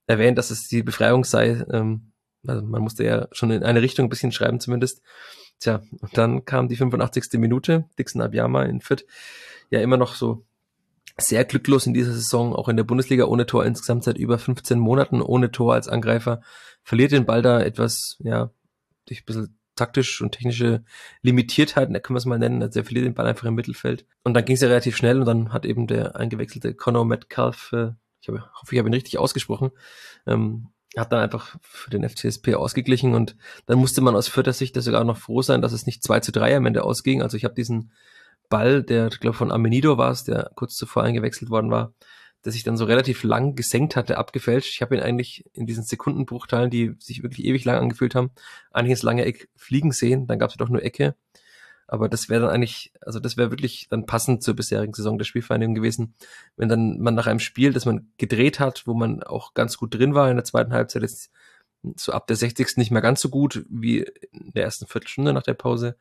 [0.08, 1.66] erwähnt, dass es die Befreiung sei.
[1.72, 2.13] Ähm,
[2.48, 5.02] also man musste ja schon in eine Richtung ein bisschen schreiben zumindest.
[5.60, 7.40] Tja, und dann kam die 85.
[7.40, 9.06] Minute, Dixon Abiyama in Fürth,
[9.70, 10.46] ja immer noch so
[11.18, 14.80] sehr glücklos in dieser Saison, auch in der Bundesliga ohne Tor, insgesamt seit über 15
[14.80, 16.42] Monaten ohne Tor als Angreifer,
[16.84, 18.50] verliert den Ball da etwas, ja,
[19.06, 20.84] durch ein bisschen taktisch und technische
[21.22, 24.06] Limitiertheit, da können wir es mal nennen, also er verliert den Ball einfach im Mittelfeld.
[24.24, 27.72] Und dann ging es ja relativ schnell und dann hat eben der eingewechselte Conor Metcalf,
[27.74, 29.72] äh, ich hoffe, ich habe ihn richtig ausgesprochen,
[30.26, 34.76] ähm, hat dann einfach für den FCSP ausgeglichen und dann musste man aus vierter Sicht
[34.82, 37.22] sogar noch froh sein, dass es nicht 2 zu 3 am Ende ausging.
[37.22, 37.92] Also ich habe diesen
[38.50, 41.94] Ball, der, glaube von Amenido war es, der kurz zuvor eingewechselt worden war,
[42.46, 44.74] der sich dann so relativ lang gesenkt hatte, abgefälscht.
[44.74, 48.32] Ich habe ihn eigentlich in diesen Sekundenbruchteilen, die sich wirklich ewig lang angefühlt haben,
[48.72, 50.28] eigentlich ins lange Eck fliegen sehen.
[50.28, 51.16] Dann gab es doch nur Ecke.
[51.88, 55.26] Aber das wäre dann eigentlich, also das wäre wirklich dann passend zur bisherigen Saison der
[55.26, 56.16] Spielvereinigung gewesen,
[56.56, 59.94] wenn dann man nach einem Spiel, das man gedreht hat, wo man auch ganz gut
[59.94, 61.30] drin war in der zweiten Halbzeit, ist
[61.96, 62.78] so ab der 60.
[62.78, 64.00] nicht mehr ganz so gut wie
[64.32, 65.98] in der ersten Viertelstunde nach der Pause,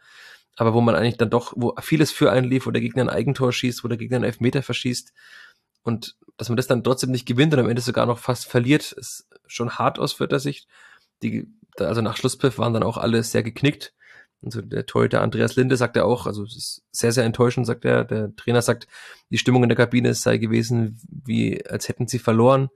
[0.56, 3.10] aber wo man eigentlich dann doch, wo vieles für einen lief, wo der Gegner ein
[3.10, 5.12] Eigentor schießt, wo der Gegner einen Elfmeter verschießt
[5.82, 8.92] und dass man das dann trotzdem nicht gewinnt und am Ende sogar noch fast verliert,
[8.92, 10.68] ist schon hart aus vierter Sicht.
[11.22, 13.92] Die, also nach Schlusspfiff waren dann auch alle sehr geknickt
[14.44, 17.84] Also der Torhüter Andreas Linde sagt er auch, also es ist sehr, sehr enttäuschend, sagt
[17.84, 18.04] er.
[18.04, 18.86] Der Trainer sagt,
[19.30, 22.68] die Stimmung in der Kabine sei gewesen, wie als hätten sie verloren.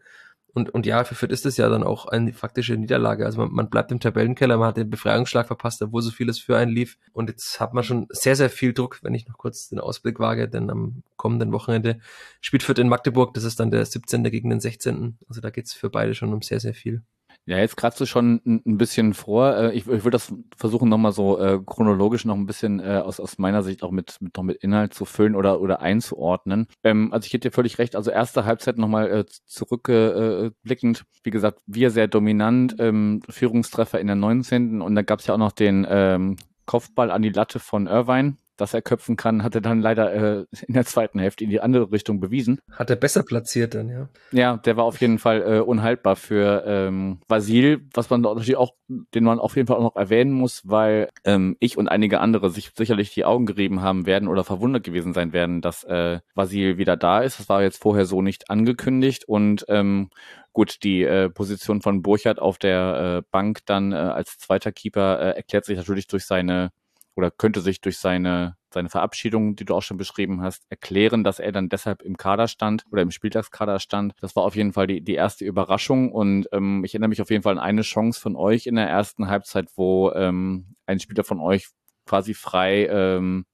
[0.57, 3.26] Und, und ja, für Fürth ist es ja dann auch eine faktische Niederlage.
[3.26, 6.57] Also man, man bleibt im Tabellenkeller, man hat den Befreiungsschlag verpasst, obwohl so vieles für
[6.57, 6.96] einen lief.
[7.12, 10.18] Und jetzt hat man schon sehr, sehr viel Druck, wenn ich noch kurz den Ausblick
[10.18, 11.98] wage, denn am kommenden Wochenende
[12.40, 13.35] spielt Fürth in Magdeburg.
[13.35, 14.24] Das ist dann der 17.
[14.24, 15.18] gegen den 16.
[15.29, 17.02] Also da geht's für beide schon um sehr, sehr viel.
[17.49, 19.57] Ja, jetzt kratzt du schon ein, bisschen vor.
[19.57, 23.21] Äh, ich, ich würde das versuchen, nochmal so äh, chronologisch noch ein bisschen äh, aus,
[23.21, 26.67] aus meiner Sicht auch mit, mit noch mit Inhalt zu füllen oder, oder einzuordnen.
[26.83, 27.95] Ähm, also ich hätte dir völlig recht.
[27.95, 31.01] Also erste Halbzeit nochmal äh, zurückblickend.
[31.01, 34.83] Äh, Wie gesagt, wir sehr dominant, ähm, Führungstreffer in der 19.
[34.83, 38.39] Und dann gab es ja auch noch den ähm, Kopfball an die Latte von Irvine
[38.57, 41.61] dass er köpfen kann, hat er dann leider äh, in der zweiten Hälfte in die
[41.61, 42.59] andere Richtung bewiesen.
[42.71, 44.09] Hat er besser platziert dann, ja.
[44.33, 48.75] Ja, der war auf jeden Fall äh, unhaltbar für ähm, Vasil, was man natürlich auch,
[48.88, 52.51] den man auf jeden Fall auch noch erwähnen muss, weil ähm, ich und einige andere
[52.51, 56.79] sich sicherlich die Augen gerieben haben werden oder verwundert gewesen sein werden, dass äh, Vasil
[56.79, 57.38] wieder da ist.
[57.38, 60.11] Das war jetzt vorher so nicht angekündigt und ähm,
[60.53, 65.21] gut, die äh, Position von Burchardt auf der äh, Bank dann äh, als zweiter Keeper
[65.21, 66.71] äh, erklärt sich natürlich durch seine
[67.16, 71.40] oder könnte sich durch seine, seine Verabschiedung, die du auch schon beschrieben hast, erklären, dass
[71.40, 74.12] er dann deshalb im Kader stand oder im Spieltagskader stand.
[74.20, 77.31] Das war auf jeden Fall die, die erste Überraschung und ähm, ich erinnere mich auf
[77.31, 81.24] jeden Fall an eine Chance von euch in der ersten Halbzeit, wo ähm, ein Spieler
[81.24, 81.68] von euch
[82.05, 83.46] quasi frei ähm,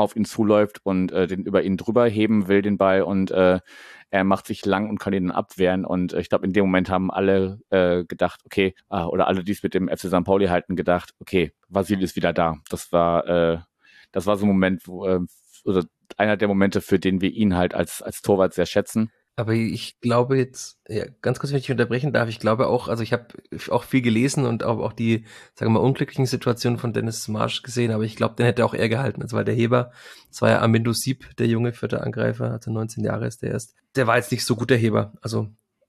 [0.00, 3.60] auf ihn zuläuft und äh, den über ihn drüber heben will, den Ball und äh,
[4.10, 5.84] er macht sich lang und kann ihn dann abwehren.
[5.84, 9.44] Und äh, ich glaube, in dem Moment haben alle äh, gedacht, okay, ah, oder alle,
[9.44, 10.24] die es mit dem FC St.
[10.24, 12.56] Pauli halten, gedacht, okay, Vasil ist wieder da.
[12.68, 13.58] Das war, äh,
[14.12, 15.20] das war so ein Moment, wo, äh,
[15.64, 15.84] oder
[16.16, 19.12] einer der Momente, für den wir ihn halt als, als Torwart sehr schätzen.
[19.40, 23.02] Aber ich glaube jetzt, ja, ganz kurz, wenn ich unterbrechen darf, ich glaube auch, also
[23.02, 23.28] ich habe
[23.70, 25.24] auch viel gelesen und auch, auch die,
[25.54, 28.74] sagen wir mal, unglücklichen Situationen von Dennis Marsch gesehen, aber ich glaube, den hätte auch
[28.74, 29.22] er gehalten.
[29.22, 29.92] Also weil der Heber,
[30.28, 33.74] das war ja Amindo Sieb, der junge vierte Angreifer, also 19 Jahre ist der erst,
[33.96, 35.14] der war jetzt nicht so gut der Heber.
[35.22, 35.48] Also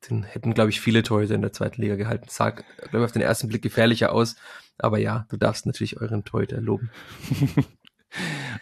[0.10, 2.28] den hätten, glaube ich, viele Torhüter in der zweiten Liga gehalten.
[2.30, 4.38] Sah, glaube ich, auf den ersten Blick gefährlicher aus.
[4.78, 6.90] Aber ja, du darfst natürlich euren Torhüter loben.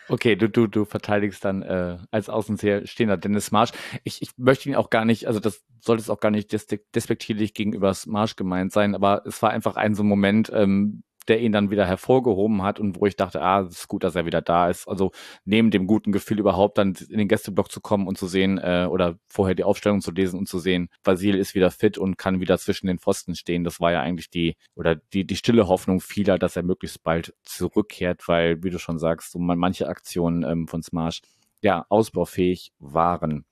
[0.08, 3.72] Okay, du, du, du verteidigst dann äh, als Außenseher stehender Dennis Marsch.
[4.04, 6.52] Ich, ich möchte ihn auch gar nicht, also das sollte es auch gar nicht
[6.96, 11.52] despektierlich gegenüber Marsch gemeint sein, aber es war einfach ein so Moment, ähm, der ihn
[11.52, 14.42] dann wieder hervorgehoben hat und wo ich dachte, ah, es ist gut, dass er wieder
[14.42, 14.88] da ist.
[14.88, 15.12] Also
[15.46, 18.88] neben dem guten Gefühl überhaupt dann in den Gästeblock zu kommen und zu sehen äh,
[18.90, 22.40] oder vorher die Aufstellung zu lesen und zu sehen, Basil ist wieder fit und kann
[22.40, 23.64] wieder zwischen den Pfosten stehen.
[23.64, 27.34] Das war ja eigentlich die oder die die stille Hoffnung vieler, dass er möglichst bald
[27.44, 31.22] zurückkehrt, weil wie du schon sagst, so manche Aktionen ähm, von Smash
[31.62, 33.46] ja ausbaufähig waren.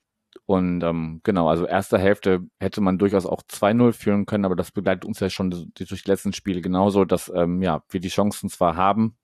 [0.47, 4.71] Und ähm, genau, also erste Hälfte hätte man durchaus auch 2-0 führen können, aber das
[4.71, 8.49] begleitet uns ja schon durch die letzten Spiele genauso, dass ähm, ja, wir die Chancen
[8.49, 9.17] zwar haben,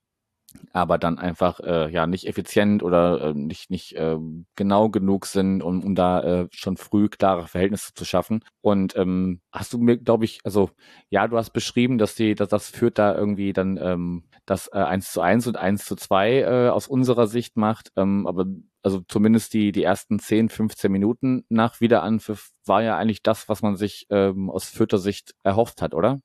[0.71, 4.17] aber dann einfach äh, ja nicht effizient oder äh, nicht nicht äh,
[4.55, 8.43] genau genug sind, um, um da äh, schon früh klare Verhältnisse zu schaffen.
[8.61, 10.69] Und ähm, hast du mir, glaube ich, also
[11.09, 14.77] ja, du hast beschrieben, dass die, dass das führt da irgendwie dann ähm, das äh,
[14.77, 17.91] 1 zu 1 und 1 zu 2 äh, aus unserer Sicht macht.
[17.95, 18.45] Ähm, aber
[18.81, 23.61] also zumindest die, die ersten 10, 15 Minuten nach Wiederanpfiff war ja eigentlich das, was
[23.61, 26.19] man sich ähm, aus Fürther Sicht erhofft hat, oder?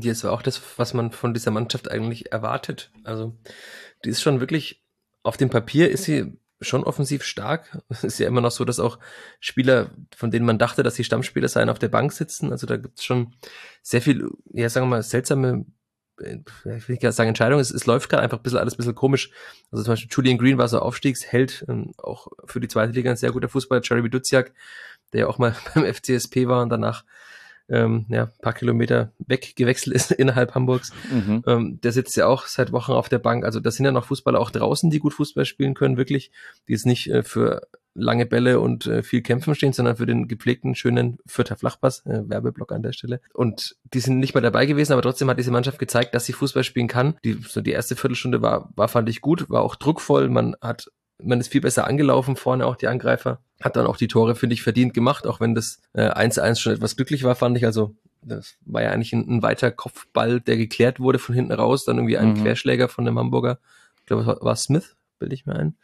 [0.00, 2.90] Ja, es war auch das, was man von dieser Mannschaft eigentlich erwartet.
[3.04, 3.36] Also,
[4.04, 4.82] die ist schon wirklich,
[5.22, 7.82] auf dem Papier ist sie schon offensiv stark.
[7.88, 8.98] Es ist ja immer noch so, dass auch
[9.40, 12.52] Spieler, von denen man dachte, dass sie Stammspieler seien, auf der Bank sitzen.
[12.52, 13.34] Also da gibt es schon
[13.82, 15.66] sehr viel, ja, sagen wir mal, seltsame
[16.20, 18.94] ich will nicht sagen Entscheidung, es, es läuft gerade einfach ein bisschen alles ein bisschen
[18.94, 19.30] komisch.
[19.70, 23.16] Also zum Beispiel Julian Green war so Aufstiegsheld, ähm, auch für die zweite Liga ein
[23.16, 24.52] sehr guter Fußballer, Jeremy Duziak,
[25.12, 27.04] der ja auch mal beim FCSP war und danach
[27.68, 30.92] ähm, ja, paar Kilometer weggewechselt ist innerhalb Hamburgs.
[31.10, 31.42] Mhm.
[31.46, 33.44] Ähm, der sitzt ja auch seit Wochen auf der Bank.
[33.44, 36.30] Also das sind ja noch Fußballer auch draußen, die gut Fußball spielen können, wirklich,
[36.68, 37.62] die jetzt nicht äh, für
[37.94, 42.28] lange Bälle und äh, viel Kämpfen stehen, sondern für den gepflegten, schönen Vierter Flachpass, äh,
[42.28, 43.20] Werbeblock an der Stelle.
[43.32, 46.32] Und die sind nicht mal dabei gewesen, aber trotzdem hat diese Mannschaft gezeigt, dass sie
[46.32, 47.16] Fußball spielen kann.
[47.24, 50.28] Die, so die erste Viertelstunde war, war, fand ich gut, war auch druckvoll.
[50.28, 50.90] Man hat,
[51.22, 53.40] man ist viel besser angelaufen, vorne auch die Angreifer.
[53.62, 56.72] Hat dann auch die Tore, finde ich, verdient gemacht, auch wenn das äh, 1-1 schon
[56.74, 57.64] etwas glücklich war, fand ich.
[57.64, 61.84] Also das war ja eigentlich ein, ein weiter Kopfball, der geklärt wurde von hinten raus,
[61.84, 62.42] dann irgendwie ein mhm.
[62.42, 63.58] Querschläger von dem Hamburger.
[64.00, 65.76] Ich glaube, es war, war Smith, bilde ich mir ein.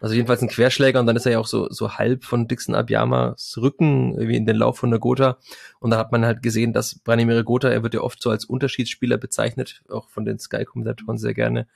[0.00, 2.74] Also jedenfalls ein Querschläger und dann ist er ja auch so, so halb von Dixon
[2.74, 5.38] Abyamas Rücken wie in den Lauf von der Gotha.
[5.80, 8.44] Und da hat man halt gesehen, dass Branimir Gotha, er wird ja oft so als
[8.44, 11.66] Unterschiedsspieler bezeichnet, auch von den Sky-Kommentatoren sehr gerne,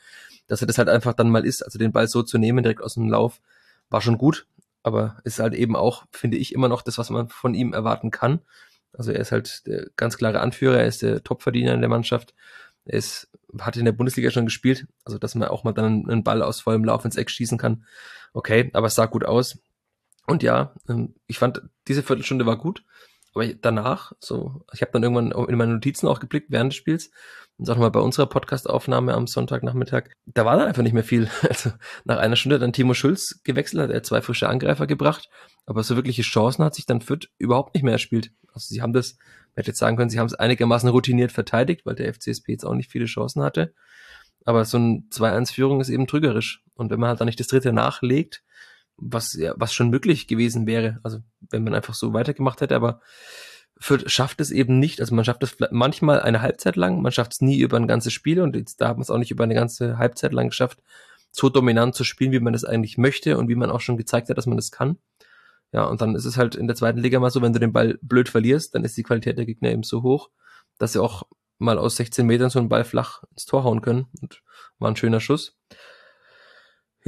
[0.49, 1.63] dass er das halt einfach dann mal ist.
[1.63, 3.41] Also den Ball so zu nehmen direkt aus dem Lauf
[3.91, 4.47] war schon gut,
[4.83, 8.11] aber ist halt eben auch, finde ich, immer noch das, was man von ihm erwarten
[8.11, 8.41] kann.
[8.93, 12.35] Also er ist halt der ganz klare Anführer, er ist der Topverdiener in der Mannschaft.
[12.85, 13.29] Er ist
[13.61, 16.61] hat in der Bundesliga schon gespielt, also dass man auch mal dann einen Ball aus
[16.61, 17.85] vollem Lauf ins Eck schießen kann.
[18.33, 19.59] Okay, aber es sah gut aus.
[20.27, 22.85] Und ja, ähm, ich fand, diese Viertelstunde war gut.
[23.35, 27.11] Aber danach, so, ich habe dann irgendwann in meine Notizen auch geblickt während des Spiels
[27.59, 31.29] und auch nochmal bei unserer Podcast-Aufnahme am Sonntagnachmittag, da war dann einfach nicht mehr viel.
[31.49, 31.71] Also
[32.05, 35.29] nach einer Stunde dann Timo Schulz gewechselt, hat er zwei frische Angreifer gebracht,
[35.67, 38.31] aber so wirkliche Chancen hat sich dann Fürth überhaupt nicht mehr erspielt.
[38.53, 41.85] Also sie haben das, man hätte jetzt sagen können, sie haben es einigermaßen routiniert verteidigt,
[41.85, 43.75] weil der FCSP jetzt auch nicht viele Chancen hatte.
[44.45, 46.63] Aber so ein 2-1-Führung ist eben trügerisch.
[46.75, 48.43] Und wenn man halt dann nicht das dritte nachlegt,
[48.99, 51.19] was ja, was schon möglich gewesen wäre, also
[51.51, 53.01] wenn man einfach so weitergemacht hätte, aber
[53.81, 57.35] Fürth schafft es eben nicht, also man schafft es manchmal eine Halbzeit lang, man schafft
[57.35, 59.45] es nie über ein ganzes Spiel und jetzt, da hat man es auch nicht über
[59.45, 60.83] eine ganze Halbzeit lang geschafft,
[61.31, 64.29] so dominant zu spielen, wie man das eigentlich möchte und wie man auch schon gezeigt
[64.29, 64.99] hat, dass man das kann.
[65.73, 67.73] Ja, und dann ist es halt in der zweiten Liga mal so, wenn du den
[67.73, 70.31] Ball blöd verlierst, dann ist die Qualität der Gegner eben so hoch,
[70.79, 71.25] dass sie auch
[71.59, 74.43] mal aus 16 Metern so einen Ball flach ins Tor hauen können und
[74.79, 75.58] war ein schöner Schuss.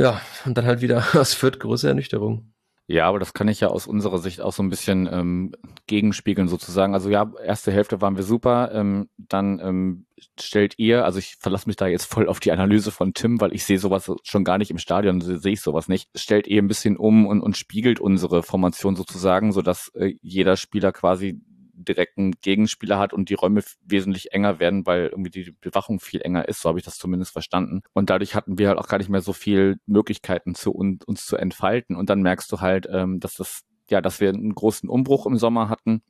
[0.01, 2.55] Ja, und dann halt wieder aus Fürth große Ernüchterung.
[2.87, 5.53] Ja, aber das kann ich ja aus unserer Sicht auch so ein bisschen ähm,
[5.87, 6.95] gegenspiegeln sozusagen.
[6.95, 8.71] Also ja, erste Hälfte waren wir super.
[8.73, 10.07] Ähm, dann ähm,
[10.41, 13.53] stellt ihr, also ich verlasse mich da jetzt voll auf die Analyse von Tim, weil
[13.53, 16.09] ich sehe sowas schon gar nicht im Stadion, sehe ich sowas nicht.
[16.17, 20.93] Stellt ihr ein bisschen um und, und spiegelt unsere Formation sozusagen, sodass äh, jeder Spieler
[20.93, 21.43] quasi
[21.85, 26.49] direkten Gegenspieler hat und die Räume wesentlich enger werden, weil irgendwie die Bewachung viel enger
[26.49, 27.83] ist, so habe ich das zumindest verstanden.
[27.93, 31.27] Und dadurch hatten wir halt auch gar nicht mehr so viel Möglichkeiten zu uns, uns
[31.27, 31.97] zu entfalten.
[31.97, 35.37] Und dann merkst du halt, ähm, dass das, ja, dass wir einen großen Umbruch im
[35.37, 36.03] Sommer hatten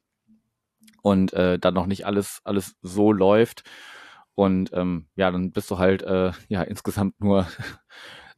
[1.02, 3.64] und äh, dann noch nicht alles, alles so läuft.
[4.34, 7.46] Und ähm, ja, dann bist du halt äh, ja insgesamt nur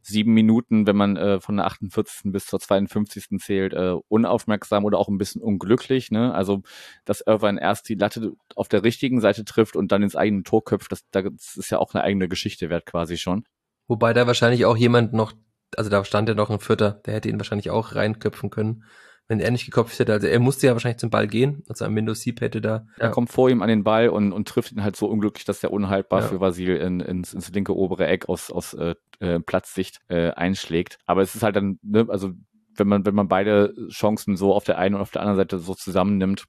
[0.03, 2.33] sieben Minuten, wenn man äh, von der 48.
[2.33, 3.39] bis zur 52.
[3.39, 6.11] zählt, äh, unaufmerksam oder auch ein bisschen unglücklich.
[6.11, 6.35] Ne?
[6.35, 6.63] Also,
[7.05, 10.65] dass Irvine erst die Latte auf der richtigen Seite trifft und dann ins eigene Tor
[10.65, 13.45] köpft, das, das ist ja auch eine eigene Geschichte wert quasi schon.
[13.87, 15.33] Wobei da wahrscheinlich auch jemand noch,
[15.77, 18.85] also da stand ja noch ein Vierter, der hätte ihn wahrscheinlich auch reinköpfen können
[19.29, 20.13] wenn er nicht gekopft hätte.
[20.13, 21.63] Also er musste ja wahrscheinlich zum Ball gehen.
[21.69, 22.87] Also am Windows Sieb hätte da.
[22.99, 25.63] Er kommt vor ihm an den Ball und, und trifft ihn halt so unglücklich, dass
[25.63, 26.27] er unhaltbar ja.
[26.27, 30.99] für Vasil in, ins, ins linke obere Eck aus, aus äh, äh, Platzsicht äh, einschlägt.
[31.07, 32.33] Aber es ist halt dann, ne, also
[32.77, 35.59] wenn man, wenn man beide Chancen so auf der einen und auf der anderen Seite
[35.59, 36.45] so zusammennimmt,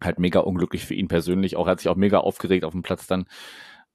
[0.00, 1.56] halt mega unglücklich für ihn persönlich.
[1.56, 3.26] Auch er hat sich auch mega aufgeregt auf dem Platz dann.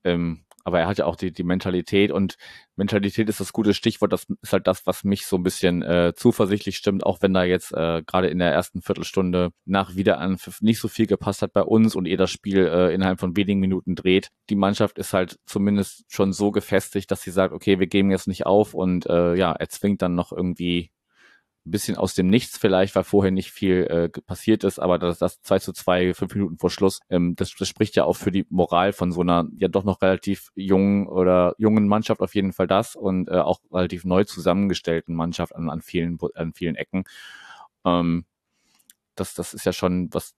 [0.03, 2.35] Ähm, aber er hat ja auch die, die Mentalität und
[2.75, 4.13] Mentalität ist das gute Stichwort.
[4.13, 7.43] Das ist halt das, was mich so ein bisschen äh, zuversichtlich stimmt, auch wenn da
[7.43, 11.63] jetzt äh, gerade in der ersten Viertelstunde nach Wiederanpfiff nicht so viel gepasst hat bei
[11.63, 14.29] uns und ihr das Spiel äh, innerhalb von wenigen Minuten dreht.
[14.49, 18.27] Die Mannschaft ist halt zumindest schon so gefestigt, dass sie sagt, okay, wir geben jetzt
[18.27, 20.91] nicht auf und äh, ja, er zwingt dann noch irgendwie
[21.71, 25.41] bisschen aus dem Nichts vielleicht, weil vorher nicht viel äh, passiert ist, aber das, das
[25.41, 28.45] 2 zu 2, fünf Minuten vor Schluss, ähm, das, das spricht ja auch für die
[28.49, 32.67] Moral von so einer ja doch noch relativ jungen oder jungen Mannschaft auf jeden Fall
[32.67, 37.03] das und äh, auch relativ neu zusammengestellten Mannschaft an, an vielen an vielen Ecken.
[37.85, 38.25] Ähm,
[39.15, 40.33] das, das ist ja schon was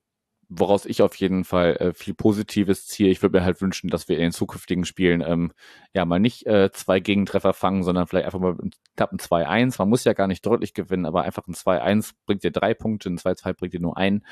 [0.54, 3.10] woraus ich auf jeden Fall äh, viel Positives ziehe.
[3.10, 5.54] Ich würde mir halt wünschen, dass wir in den zukünftigen Spielen ähm,
[5.94, 8.58] ja mal nicht äh, zwei Gegentreffer fangen, sondern vielleicht einfach mal
[8.98, 9.76] knapp ein 2-1.
[9.80, 13.10] Man muss ja gar nicht deutlich gewinnen, aber einfach ein 2-1 bringt dir drei Punkte,
[13.10, 14.26] ein 2-2 bringt dir nur ein.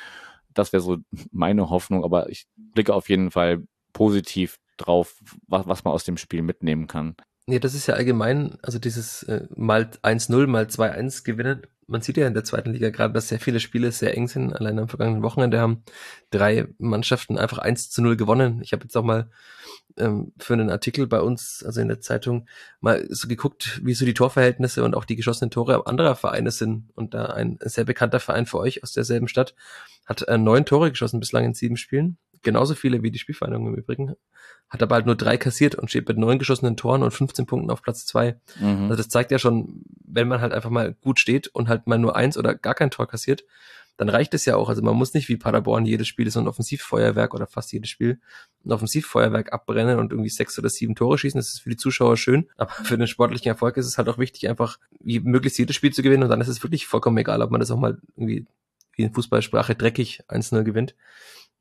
[0.54, 0.98] Das wäre so
[1.32, 5.16] meine Hoffnung, aber ich blicke auf jeden Fall positiv drauf,
[5.48, 7.16] was, was man aus dem Spiel mitnehmen kann.
[7.48, 11.66] Nee, das ist ja allgemein, also dieses äh, mal 1-0, mal 2-1 gewinnen.
[11.90, 14.54] Man sieht ja in der zweiten Liga gerade, dass sehr viele Spiele sehr eng sind.
[14.54, 15.84] Allein am vergangenen Wochenende haben
[16.30, 18.62] drei Mannschaften einfach 1 zu 0 gewonnen.
[18.62, 19.30] Ich habe jetzt auch mal
[19.98, 22.48] ähm, für einen Artikel bei uns, also in der Zeitung,
[22.80, 26.90] mal so geguckt, wie so die Torverhältnisse und auch die geschossenen Tore anderer Vereine sind.
[26.94, 29.56] Und da ein sehr bekannter Verein für euch aus derselben Stadt
[30.06, 33.76] hat äh, neun Tore geschossen bislang in sieben Spielen genauso viele wie die Spielvereinigung im
[33.76, 34.16] Übrigen,
[34.70, 37.72] hat aber halt nur drei kassiert und steht mit neun geschossenen Toren und 15 Punkten
[37.72, 38.40] auf Platz zwei.
[38.60, 38.84] Mhm.
[38.84, 41.98] Also das zeigt ja schon, wenn man halt einfach mal gut steht und halt mal
[41.98, 43.44] nur eins oder gar kein Tor kassiert,
[44.00, 44.70] dann reicht es ja auch.
[44.70, 48.22] Also man muss nicht wie Paderborn jedes Spiel so ein Offensivfeuerwerk oder fast jedes Spiel
[48.66, 51.38] ein Offensivfeuerwerk abbrennen und irgendwie sechs oder sieben Tore schießen.
[51.38, 54.18] Das ist für die Zuschauer schön, aber für den sportlichen Erfolg ist es halt auch
[54.18, 57.42] wichtig, einfach wie möglichst jedes Spiel zu gewinnen und dann ist es wirklich vollkommen egal,
[57.42, 58.46] ob man das auch mal irgendwie
[58.94, 60.96] wie in Fußballsprache dreckig 1-0 gewinnt.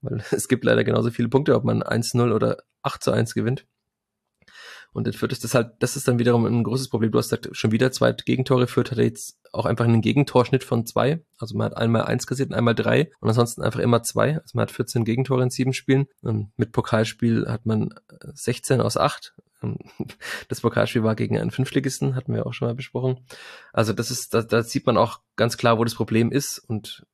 [0.00, 3.66] Weil es gibt leider genauso viele Punkte, ob man 1-0 oder 8 zu 1 gewinnt.
[4.92, 7.12] Und in Fürth ist das halt, das ist dann wiederum ein großes Problem.
[7.12, 8.66] Du hast gesagt, schon wieder zwei Gegentore.
[8.66, 11.22] Fürth hatte jetzt auch einfach einen Gegentorschnitt von zwei.
[11.38, 14.36] Also man hat einmal eins kassiert und einmal drei und ansonsten einfach immer zwei.
[14.36, 16.06] Also man hat 14 Gegentore in sieben Spielen.
[16.22, 17.94] Und mit Pokalspiel hat man
[18.34, 19.34] 16 aus acht.
[20.48, 23.26] Das Pokalspiel war gegen einen Fünftligisten, hatten wir auch schon mal besprochen.
[23.72, 26.58] Also das ist, da, da sieht man auch ganz klar, wo das Problem ist.
[26.58, 27.04] Und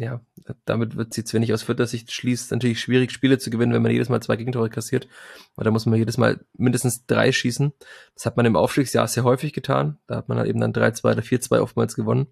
[0.00, 0.20] ja,
[0.64, 3.82] damit wird sie wenn ich aus vierter Sicht schließt, natürlich schwierig, Spiele zu gewinnen, wenn
[3.82, 5.08] man jedes Mal zwei Gegentore kassiert.
[5.54, 7.72] Weil da muss man jedes Mal mindestens drei schießen.
[8.14, 9.98] Das hat man im Aufstiegsjahr sehr häufig getan.
[10.06, 12.28] Da hat man halt eben dann 3-2 oder 4-2 oftmals gewonnen.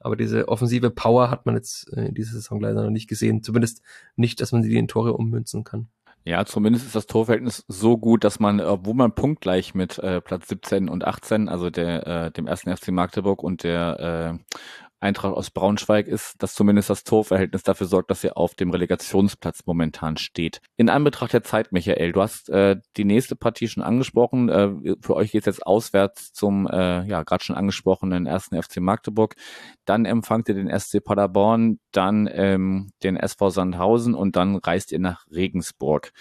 [0.00, 3.42] Aber diese offensive Power hat man jetzt in dieser Saison leider noch nicht gesehen.
[3.42, 3.82] Zumindest
[4.14, 5.88] nicht, dass man sie in Tore ummünzen kann.
[6.24, 10.48] Ja, zumindest ist das Torverhältnis so gut, dass man, obwohl man punktgleich mit äh, Platz
[10.48, 14.54] 17 und 18, also der äh, dem ersten FC Magdeburg und der äh,
[15.00, 19.60] Eintracht aus Braunschweig ist, dass zumindest das Torverhältnis dafür sorgt, dass sie auf dem Relegationsplatz
[19.66, 20.60] momentan steht.
[20.76, 24.48] In Anbetracht der Zeit, Michael, du hast äh, die nächste Partie schon angesprochen.
[24.48, 28.78] Äh, für euch geht es jetzt auswärts zum, äh, ja, gerade schon angesprochenen ersten FC
[28.78, 29.36] Magdeburg.
[29.84, 34.98] Dann empfangt ihr den SC Paderborn, dann ähm, den SV Sandhausen und dann reist ihr
[34.98, 36.12] nach Regensburg.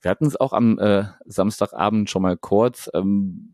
[0.00, 2.90] Wir hatten es auch am äh, Samstagabend schon mal kurz.
[2.92, 3.53] Ähm,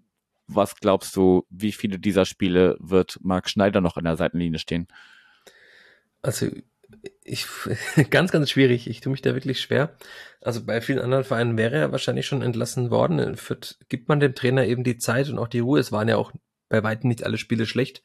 [0.54, 4.88] was glaubst du, wie viele dieser Spiele wird Marc Schneider noch an der Seitenlinie stehen?
[6.22, 6.48] Also
[7.22, 7.46] ich
[8.10, 8.88] ganz, ganz schwierig.
[8.88, 9.96] Ich tue mich da wirklich schwer.
[10.40, 13.36] Also bei vielen anderen Vereinen wäre er wahrscheinlich schon entlassen worden.
[13.36, 15.80] Für, gibt man dem Trainer eben die Zeit und auch die Ruhe.
[15.80, 16.32] Es waren ja auch
[16.68, 18.02] bei weitem nicht alle Spiele schlecht.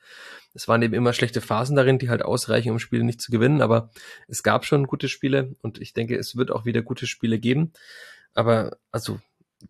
[0.53, 3.61] Es waren eben immer schlechte Phasen darin, die halt ausreichen, um Spiele nicht zu gewinnen.
[3.61, 3.91] Aber
[4.27, 7.73] es gab schon gute Spiele und ich denke, es wird auch wieder gute Spiele geben.
[8.33, 9.19] Aber also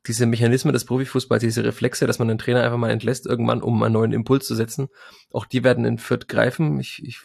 [0.07, 3.81] diese Mechanismen des Profifußballs, diese Reflexe, dass man den Trainer einfach mal entlässt irgendwann, um
[3.81, 4.87] einen neuen Impuls zu setzen,
[5.31, 6.79] auch die werden in Fürth greifen.
[6.79, 7.21] Ich, ich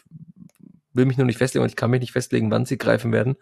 [0.93, 3.35] will mich nur nicht festlegen und ich kann mich nicht festlegen, wann sie greifen werden.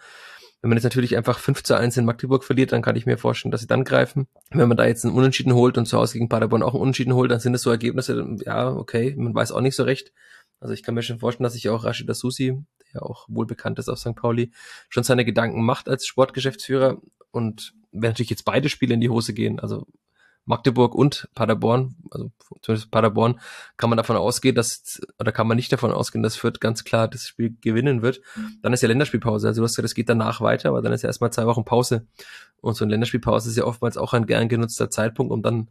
[0.61, 3.17] Wenn man jetzt natürlich einfach 5 zu 1 in Magdeburg verliert, dann kann ich mir
[3.17, 4.27] vorstellen, dass sie dann greifen.
[4.51, 7.13] Wenn man da jetzt einen Unentschieden holt und zu Hause gegen Paderborn auch einen Unentschieden
[7.13, 10.11] holt, dann sind es so Ergebnisse, ja, okay, man weiß auch nicht so recht.
[10.59, 12.61] Also ich kann mir schon vorstellen, dass sich auch Rashida Susi,
[12.93, 14.15] der auch wohl bekannt ist auf St.
[14.15, 14.51] Pauli,
[14.89, 17.01] schon seine Gedanken macht als Sportgeschäftsführer
[17.31, 19.87] und wenn natürlich jetzt beide Spiele in die Hose gehen, also
[20.45, 22.31] Magdeburg und Paderborn, also
[22.61, 23.39] zumindest Paderborn,
[23.77, 27.07] kann man davon ausgehen, dass, oder kann man nicht davon ausgehen, dass Fürth ganz klar
[27.07, 28.21] das Spiel gewinnen wird.
[28.63, 29.47] Dann ist ja Länderspielpause.
[29.47, 31.65] Also du hast gesagt, es geht danach weiter, aber dann ist ja erstmal zwei Wochen
[31.65, 32.07] Pause.
[32.61, 35.69] Und so eine Länderspielpause ist ja oftmals auch ein gern genutzter Zeitpunkt, um dann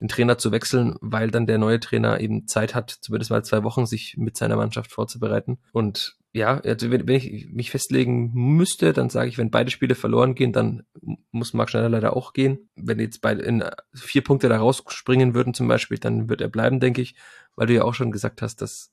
[0.00, 3.62] den Trainer zu wechseln, weil dann der neue Trainer eben Zeit hat, zumindest mal zwei
[3.62, 5.58] Wochen sich mit seiner Mannschaft vorzubereiten.
[5.72, 9.94] Und ja, also wenn, wenn ich mich festlegen müsste, dann sage ich, wenn beide Spiele
[9.94, 10.82] verloren gehen, dann
[11.30, 12.68] muss Marc Schneider leider auch gehen.
[12.76, 13.64] Wenn jetzt beide in
[13.94, 17.14] vier Punkte da rausspringen würden zum Beispiel, dann wird er bleiben, denke ich,
[17.56, 18.92] weil du ja auch schon gesagt hast, dass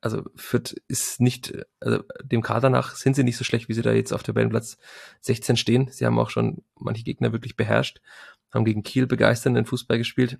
[0.00, 3.82] also Fürth ist nicht, also dem Kader nach sind sie nicht so schlecht, wie sie
[3.82, 4.78] da jetzt auf der Tabellenplatz
[5.22, 5.88] 16 stehen.
[5.90, 8.00] Sie haben auch schon manche Gegner wirklich beherrscht
[8.50, 10.38] haben gegen Kiel begeisternden Fußball gespielt,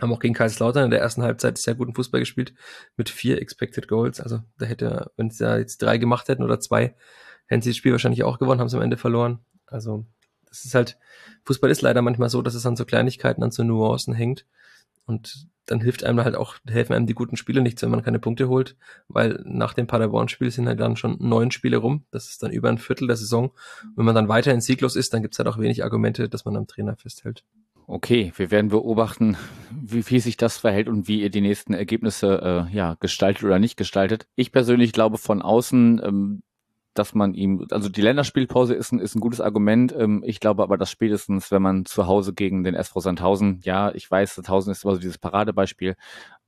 [0.00, 2.54] haben auch gegen Kaiserslautern in der ersten Halbzeit sehr guten Fußball gespielt
[2.96, 4.20] mit vier Expected Goals.
[4.20, 6.94] Also da hätte, wenn sie da jetzt drei gemacht hätten oder zwei,
[7.46, 9.40] hätten sie das Spiel wahrscheinlich auch gewonnen, haben sie am Ende verloren.
[9.66, 10.04] Also
[10.46, 10.98] das ist halt,
[11.44, 14.46] Fußball ist leider manchmal so, dass es an so Kleinigkeiten, an so Nuancen hängt.
[15.06, 18.18] Und dann hilft einem halt auch, helfen einem die guten Spiele nichts, wenn man keine
[18.18, 18.76] Punkte holt,
[19.08, 22.04] weil nach dem Paderborn-Spiel sind halt dann schon neun Spiele rum.
[22.10, 23.52] Das ist dann über ein Viertel der Saison.
[23.96, 26.66] wenn man dann weiterhin sieglos ist, dann gibt's halt auch wenig Argumente, dass man am
[26.66, 27.44] Trainer festhält.
[27.86, 29.36] Okay, wir werden beobachten,
[29.70, 33.58] wie, wie sich das verhält und wie ihr die nächsten Ergebnisse äh, ja gestaltet oder
[33.58, 34.26] nicht gestaltet.
[34.36, 36.42] Ich persönlich glaube von außen, ähm,
[36.94, 39.94] dass man ihm, also die Länderspielpause ist ein, ist ein gutes Argument.
[39.98, 43.94] Ähm, ich glaube aber, dass spätestens, wenn man zu Hause gegen den SV Sandhausen, ja,
[43.94, 45.94] ich weiß, Sandhausen ist immer so dieses Paradebeispiel,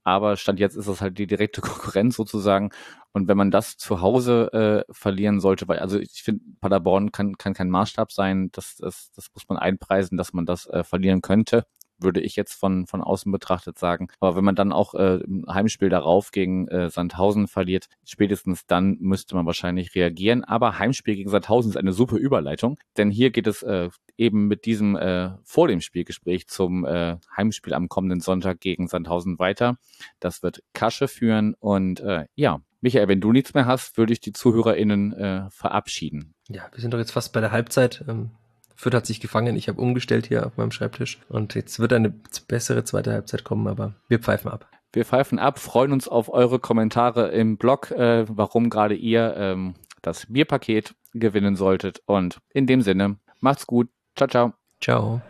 [0.03, 2.71] aber Stand jetzt ist das halt die direkte Konkurrenz sozusagen.
[3.17, 7.37] Und wenn man das zu Hause äh, verlieren sollte, weil, also ich finde, Paderborn kann,
[7.37, 11.21] kann kein Maßstab sein, das, das, das muss man einpreisen, dass man das äh, verlieren
[11.21, 11.65] könnte
[11.99, 14.07] würde ich jetzt von, von außen betrachtet sagen.
[14.19, 18.97] Aber wenn man dann auch äh, im Heimspiel darauf gegen äh, Sandhausen verliert, spätestens dann
[18.99, 20.43] müsste man wahrscheinlich reagieren.
[20.43, 24.65] Aber Heimspiel gegen Sandhausen ist eine super Überleitung, denn hier geht es äh, eben mit
[24.65, 29.77] diesem äh, vor dem Spielgespräch zum äh, Heimspiel am kommenden Sonntag gegen Sandhausen weiter.
[30.19, 34.19] Das wird Kasche führen und äh, ja, Michael, wenn du nichts mehr hast, würde ich
[34.19, 36.35] die ZuhörerInnen äh, verabschieden.
[36.47, 38.03] Ja, wir sind doch jetzt fast bei der Halbzeit.
[38.07, 38.31] Ähm,
[38.77, 39.57] Fürth hat sich gefangen.
[39.57, 41.19] Ich habe umgestellt hier auf meinem Schreibtisch.
[41.27, 42.13] Und jetzt wird eine
[42.47, 44.69] bessere zweite Halbzeit kommen, aber wir pfeifen ab.
[44.93, 49.73] Wir pfeifen ab, freuen uns auf eure Kommentare im Blog, äh, warum gerade ihr ähm,
[50.01, 52.01] das Bierpaket gewinnen solltet.
[52.05, 53.89] Und in dem Sinne, macht's gut.
[54.15, 54.53] Ciao, ciao.
[54.79, 55.21] Ciao.